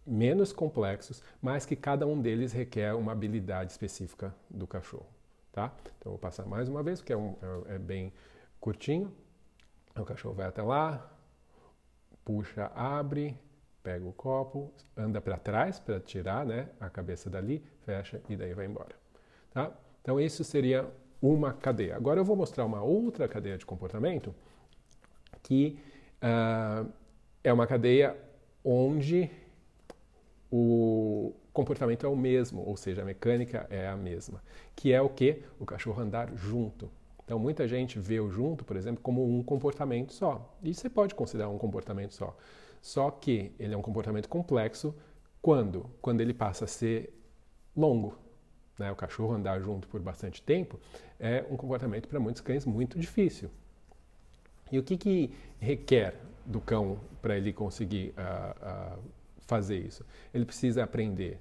[0.06, 5.06] menos complexos, mas que cada um deles requer uma habilidade específica do cachorro.
[5.52, 5.72] Tá?
[5.98, 7.34] Então vou passar mais uma vez, porque é, um,
[7.66, 8.12] é, é bem
[8.60, 9.12] curtinho.
[9.98, 11.10] O cachorro vai até lá,
[12.24, 13.36] puxa, abre,
[13.82, 18.52] pega o copo, anda para trás para tirar né, a cabeça dali, fecha e daí
[18.52, 18.94] vai embora.
[19.50, 19.72] Tá?
[20.02, 20.88] Então isso seria
[21.22, 21.96] uma cadeia.
[21.96, 24.34] Agora eu vou mostrar uma outra cadeia de comportamento
[25.42, 25.78] que
[26.22, 26.90] uh,
[27.42, 28.16] é uma cadeia
[28.64, 29.30] onde
[30.50, 34.42] o comportamento é o mesmo, ou seja, a mecânica é a mesma,
[34.74, 35.42] que é o que?
[35.58, 36.90] O cachorro andar junto.
[37.24, 40.54] Então, muita gente vê o junto, por exemplo, como um comportamento só.
[40.62, 42.36] E você pode considerar um comportamento só.
[42.80, 44.94] Só que ele é um comportamento complexo
[45.42, 45.90] quando?
[46.00, 47.12] Quando ele passa a ser
[47.76, 48.16] longo.
[48.78, 48.92] Né?
[48.92, 50.78] O cachorro andar junto por bastante tempo
[51.18, 53.50] é um comportamento para muitos cães muito difícil.
[54.70, 59.02] E o que, que requer do cão para ele conseguir uh, uh,
[59.46, 60.04] fazer isso?
[60.32, 61.40] Ele precisa aprender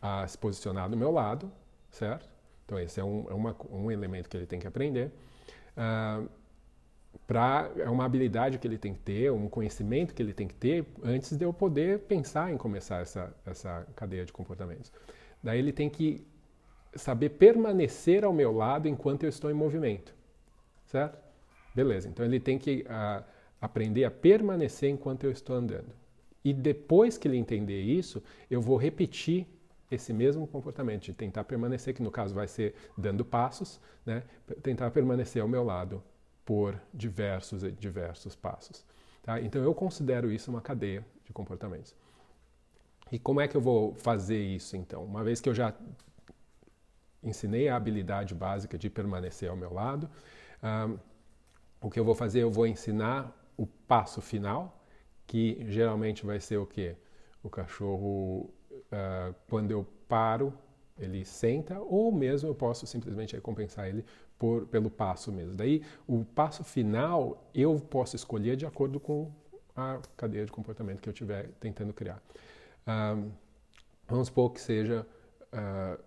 [0.00, 1.50] a se posicionar do meu lado,
[1.90, 2.28] certo?
[2.64, 5.12] Então, esse é um, é uma, um elemento que ele tem que aprender.
[5.76, 6.28] Uh,
[7.26, 10.54] pra, é uma habilidade que ele tem que ter, um conhecimento que ele tem que
[10.54, 14.92] ter antes de eu poder pensar em começar essa, essa cadeia de comportamentos.
[15.42, 16.26] Daí ele tem que
[16.94, 20.14] saber permanecer ao meu lado enquanto eu estou em movimento,
[20.86, 21.18] certo?
[21.74, 23.22] Beleza, então ele tem que uh,
[23.60, 25.92] aprender a permanecer enquanto eu estou andando.
[26.46, 29.48] E depois que ele entender isso, eu vou repetir
[29.90, 34.22] esse mesmo comportamento de tentar permanecer, que no caso vai ser dando passos, né?
[34.62, 36.00] tentar permanecer ao meu lado
[36.44, 38.84] por diversos e diversos passos.
[39.24, 39.40] Tá?
[39.40, 41.96] Então eu considero isso uma cadeia de comportamentos.
[43.10, 45.02] E como é que eu vou fazer isso então?
[45.02, 45.74] Uma vez que eu já
[47.24, 50.08] ensinei a habilidade básica de permanecer ao meu lado,
[50.62, 50.96] um,
[51.80, 52.44] o que eu vou fazer?
[52.44, 54.85] Eu vou ensinar o passo final,
[55.26, 56.96] que geralmente vai ser o quê?
[57.42, 60.52] O cachorro, uh, quando eu paro,
[60.98, 64.04] ele senta, ou mesmo eu posso simplesmente recompensar ele
[64.38, 65.54] por, pelo passo mesmo.
[65.54, 69.30] Daí, o passo final eu posso escolher de acordo com
[69.74, 72.22] a cadeia de comportamento que eu estiver tentando criar.
[72.86, 73.30] Um,
[74.08, 75.06] vamos supor que seja
[75.52, 76.02] uh,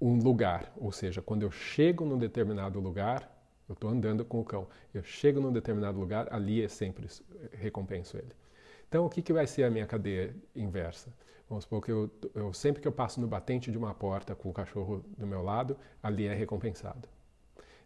[0.00, 3.30] um lugar, ou seja, quando eu chego num determinado lugar,
[3.68, 7.06] eu estou andando com o cão, eu chego num determinado lugar, ali é sempre
[7.52, 8.32] recompenso ele.
[8.88, 11.12] Então, o que, que vai ser a minha cadeia inversa?
[11.48, 14.48] Vamos supor que eu, eu, sempre que eu passo no batente de uma porta com
[14.48, 17.08] o cachorro do meu lado, ali é recompensado.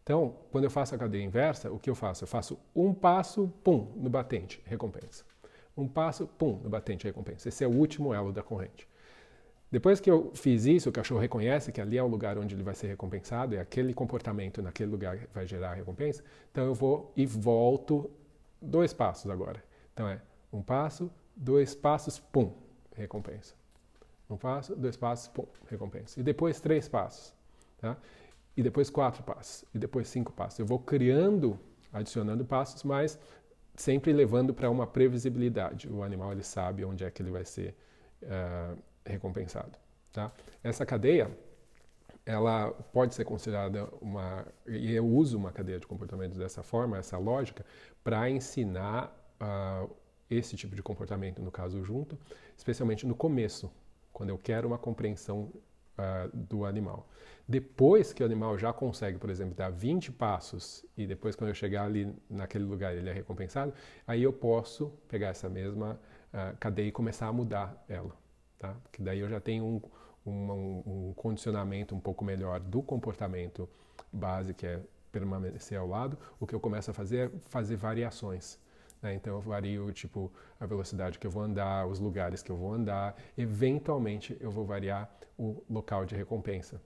[0.03, 2.25] Então, quando eu faço a cadeia inversa, o que eu faço?
[2.25, 5.25] Eu faço um passo, pum, no batente, recompensa.
[5.77, 7.49] Um passo, pum, no batente, recompensa.
[7.49, 8.89] Esse é o último elo da corrente.
[9.71, 12.63] Depois que eu fiz isso, o cachorro reconhece que ali é o lugar onde ele
[12.63, 16.25] vai ser recompensado, e aquele comportamento naquele lugar vai gerar a recompensa.
[16.51, 18.11] Então eu vou e volto
[18.63, 19.63] dois passos agora.
[19.93, 20.23] Então é
[20.53, 22.53] um passo, dois passos, pum,
[22.95, 23.55] recompensa.
[24.29, 26.19] Um passo, dois passos, pum, recompensa.
[26.21, 27.35] E depois três passos.
[27.79, 27.97] Tá?
[28.57, 29.65] E depois quatro passos.
[29.75, 30.59] E depois cinco passos.
[30.59, 31.59] Eu vou criando,
[31.93, 33.19] adicionando passos, mas
[33.77, 35.89] sempre levando para uma previsibilidade.
[35.89, 37.75] O animal ele sabe onde é que ele vai ser.
[38.23, 38.77] Uh,
[39.09, 39.73] recompensado.
[40.13, 40.31] Tá?
[40.63, 41.31] Essa cadeia,
[42.25, 47.17] ela pode ser considerada uma, e eu uso uma cadeia de comportamentos dessa forma, essa
[47.19, 47.65] lógica,
[48.05, 49.91] para ensinar uh,
[50.31, 52.19] esse tipo de comportamento, no caso junto,
[52.57, 53.71] especialmente no começo,
[54.13, 55.51] quando eu quero uma compreensão
[55.99, 57.09] uh, do animal.
[57.47, 61.55] Depois que o animal já consegue, por exemplo, dar 20 passos e depois quando eu
[61.55, 63.73] chegar ali naquele lugar ele é recompensado,
[64.07, 65.99] aí eu posso pegar essa mesma
[66.33, 68.15] uh, cadeia e começar a mudar ela
[68.59, 68.77] tá?
[68.93, 69.81] Que daí eu já tenho um,
[70.31, 73.69] um, um condicionamento um pouco melhor do comportamento
[74.13, 74.81] base, que é
[75.13, 76.19] permanecer ao lado.
[76.39, 78.59] O que eu começo a fazer é fazer variações.
[79.03, 79.15] Né?
[79.15, 82.73] Então eu vario tipo a velocidade que eu vou andar, os lugares que eu vou
[82.73, 83.17] andar.
[83.37, 86.81] Eventualmente eu vou variar o local de recompensa.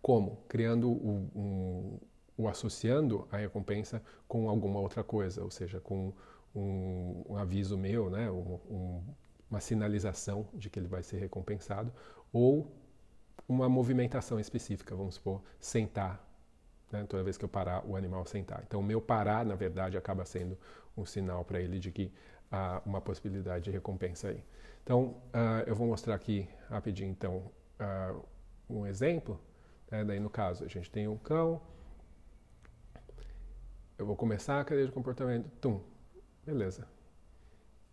[0.00, 0.38] Como?
[0.48, 1.98] Criando o, um,
[2.36, 6.12] o associando a recompensa com alguma outra coisa, ou seja, com
[6.54, 8.30] um, um aviso meu, né?
[8.30, 9.02] Um,
[9.48, 11.92] uma sinalização de que ele vai ser recompensado,
[12.32, 12.72] ou
[13.46, 16.26] uma movimentação específica, vamos supor, sentar.
[16.92, 17.04] Né?
[17.08, 18.62] Toda vez que eu parar, o animal sentar.
[18.66, 20.58] Então, o meu parar, na verdade, acaba sendo
[20.96, 22.12] um sinal para ele de que
[22.50, 24.44] há uma possibilidade de recompensa aí.
[24.84, 28.22] Então, uh, eu vou mostrar aqui rapidinho, então, uh,
[28.68, 29.40] um exemplo.
[29.90, 30.04] Né?
[30.04, 31.62] Daí, no caso, a gente tem um cão.
[33.96, 35.48] Eu vou começar a cadeia de comportamento.
[35.60, 35.80] Tum.
[36.44, 36.86] Beleza.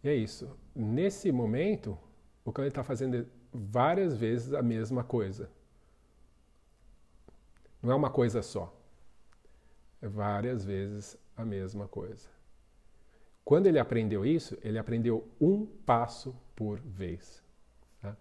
[0.04, 0.58] E é isso.
[0.76, 1.98] Nesse momento,
[2.44, 5.50] o cão está fazendo várias vezes a mesma coisa.
[7.82, 8.79] Não é uma coisa só.
[10.02, 12.28] Várias vezes a mesma coisa.
[13.44, 17.44] Quando ele aprendeu isso, ele aprendeu um passo por vez.
[18.02, 18.16] Tá?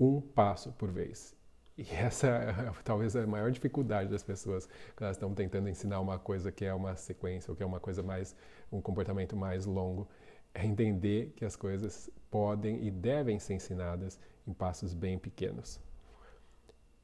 [0.00, 1.36] Um passo por vez.
[1.76, 4.66] E essa é talvez a maior dificuldade das pessoas
[4.96, 7.80] quando elas estão tentando ensinar uma coisa que é uma sequência ou que é uma
[7.80, 8.34] coisa mais,
[8.70, 10.08] um comportamento mais longo
[10.54, 15.80] é entender que as coisas podem e devem ser ensinadas em passos bem pequenos.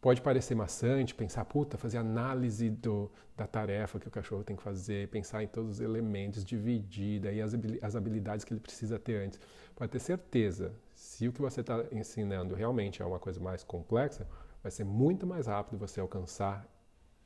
[0.00, 4.62] Pode parecer maçante pensar, puta, fazer análise do, da tarefa que o cachorro tem que
[4.62, 9.40] fazer, pensar em todos os elementos, dividir, daí as, habilidades que ele precisa ter antes.
[9.74, 14.24] Pode ter certeza, se o que você está ensinando realmente é uma coisa mais complexa,
[14.62, 16.64] vai ser muito mais rápido você alcançar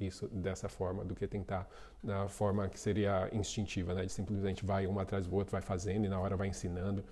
[0.00, 1.68] isso dessa forma do que tentar
[2.02, 4.06] na forma que seria instintiva, né?
[4.06, 7.04] De simplesmente vai um atrás do outro, vai fazendo e na hora vai ensinando.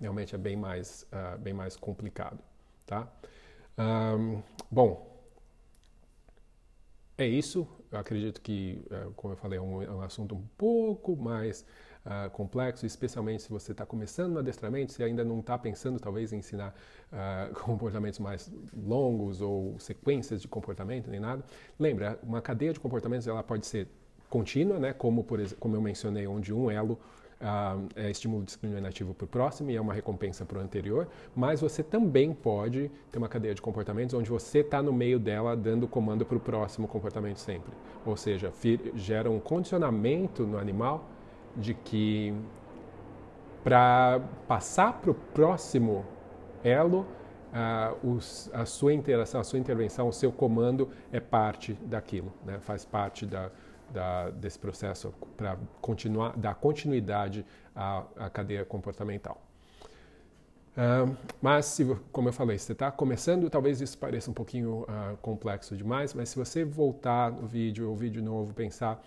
[0.00, 2.38] Realmente é bem mais, uh, bem mais complicado,
[2.86, 3.06] tá?
[3.78, 5.06] Um, bom,
[7.16, 7.66] é isso.
[7.90, 11.64] Eu acredito que, uh, como eu falei, é um, é um assunto um pouco mais
[12.04, 16.32] uh, complexo, especialmente se você está começando no adestramento, se ainda não está pensando talvez
[16.32, 16.74] em ensinar
[17.12, 21.42] uh, comportamentos mais longos ou sequências de comportamento nem nada.
[21.78, 23.88] Lembra, uma cadeia de comportamentos ela pode ser
[24.28, 26.98] contínua, né, como, por, como eu mencionei, onde um elo
[27.40, 31.60] Uh, é estímulo discriminativo para o próximo e é uma recompensa para o anterior, mas
[31.60, 35.86] você também pode ter uma cadeia de comportamentos onde você está no meio dela dando
[35.86, 37.72] comando para o próximo comportamento sempre.
[38.04, 38.52] Ou seja,
[38.96, 41.08] gera um condicionamento no animal
[41.56, 42.34] de que
[43.62, 46.04] para passar para o próximo
[46.64, 47.06] elo,
[48.02, 52.58] os, a sua interação, a sua intervenção, o seu comando é parte daquilo, né?
[52.60, 53.50] faz parte da,
[53.90, 59.42] da, desse processo para continuar, dar continuidade à, à cadeia comportamental.
[60.78, 65.16] Uh, mas, se, como eu falei, você está começando, talvez isso pareça um pouquinho uh,
[65.20, 69.02] complexo demais, mas se você voltar no vídeo, ouvir de novo, pensar,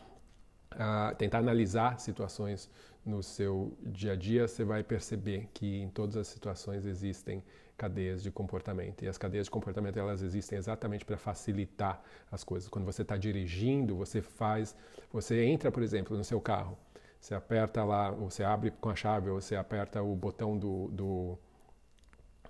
[0.74, 2.70] uh, tentar analisar situações
[3.06, 7.42] no seu dia a dia, você vai perceber que em todas as situações existem
[7.82, 9.04] cadeias de comportamento.
[9.04, 12.00] E as cadeias de comportamento elas existem exatamente para facilitar
[12.32, 12.70] as coisas.
[12.70, 14.76] Quando você está dirigindo, você faz,
[15.12, 16.78] você entra, por exemplo, no seu carro,
[17.20, 21.38] você aperta lá, você abre com a chave, ou você aperta o botão do, do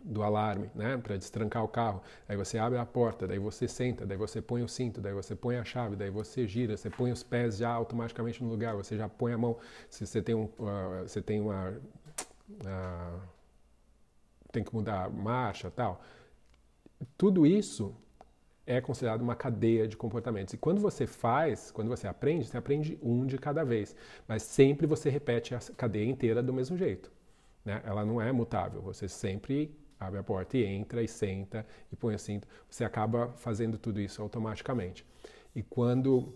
[0.04, 2.02] do alarme, né, para destrancar o carro.
[2.28, 5.36] Aí você abre a porta, daí você senta, daí você põe o cinto, daí você
[5.36, 8.98] põe a chave, daí você gira, você põe os pés já automaticamente no lugar, você
[8.98, 9.56] já põe a mão.
[9.92, 13.22] Se você tem um, uh, você tem uma uh,
[14.52, 16.02] tem que mudar a marcha, tal.
[17.18, 17.96] Tudo isso
[18.66, 20.54] é considerado uma cadeia de comportamentos.
[20.54, 23.96] E quando você faz, quando você aprende, você aprende um de cada vez,
[24.28, 27.12] mas sempre você repete a cadeia inteira do mesmo jeito.
[27.66, 27.82] Né?
[27.86, 28.82] Ela não é mutável.
[28.82, 32.48] Você sempre abre a porta e entra e senta e põe cinto.
[32.70, 35.06] Você acaba fazendo tudo isso automaticamente.
[35.56, 36.34] E quando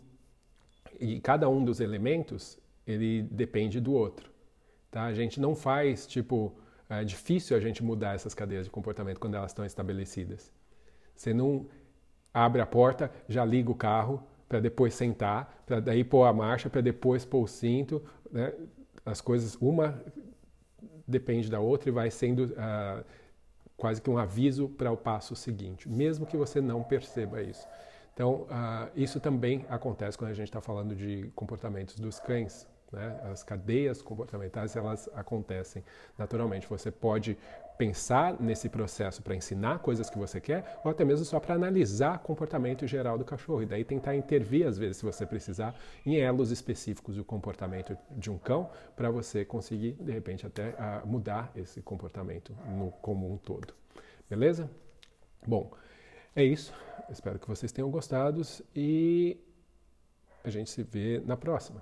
[1.00, 4.32] e cada um dos elementos ele depende do outro,
[4.92, 5.04] tá?
[5.04, 6.56] A gente não faz tipo
[6.90, 10.52] é difícil a gente mudar essas cadeias de comportamento quando elas estão estabelecidas.
[11.16, 11.68] Você não
[12.34, 16.70] abre a porta, já liga o carro para depois sentar, para daí pôr a marcha,
[16.70, 18.54] para depois pôr o cinto, né?
[19.06, 20.02] As coisas uma
[21.08, 23.06] depende da outra e vai sendo uh,
[23.78, 27.68] quase que um aviso para o passo seguinte, mesmo que você não perceba isso.
[28.14, 32.68] Então, uh, isso também acontece quando a gente está falando de comportamentos dos cães.
[32.92, 33.20] Né?
[33.32, 35.84] As cadeias comportamentais elas acontecem
[36.18, 36.68] naturalmente.
[36.68, 37.38] Você pode
[37.78, 42.18] pensar nesse processo para ensinar coisas que você quer, ou até mesmo só para analisar
[42.18, 43.64] o comportamento geral do cachorro.
[43.64, 45.76] E daí tentar intervir, às vezes, se você precisar,
[46.06, 51.06] em elos específicos do comportamento de um cão, para você conseguir, de repente, até uh,
[51.06, 53.74] mudar esse comportamento no como um todo.
[54.30, 54.70] Beleza?
[55.46, 55.72] Bom,
[56.36, 56.74] é isso.
[57.10, 58.42] Espero que vocês tenham gostado
[58.76, 59.38] e
[60.44, 61.82] a gente se vê na próxima.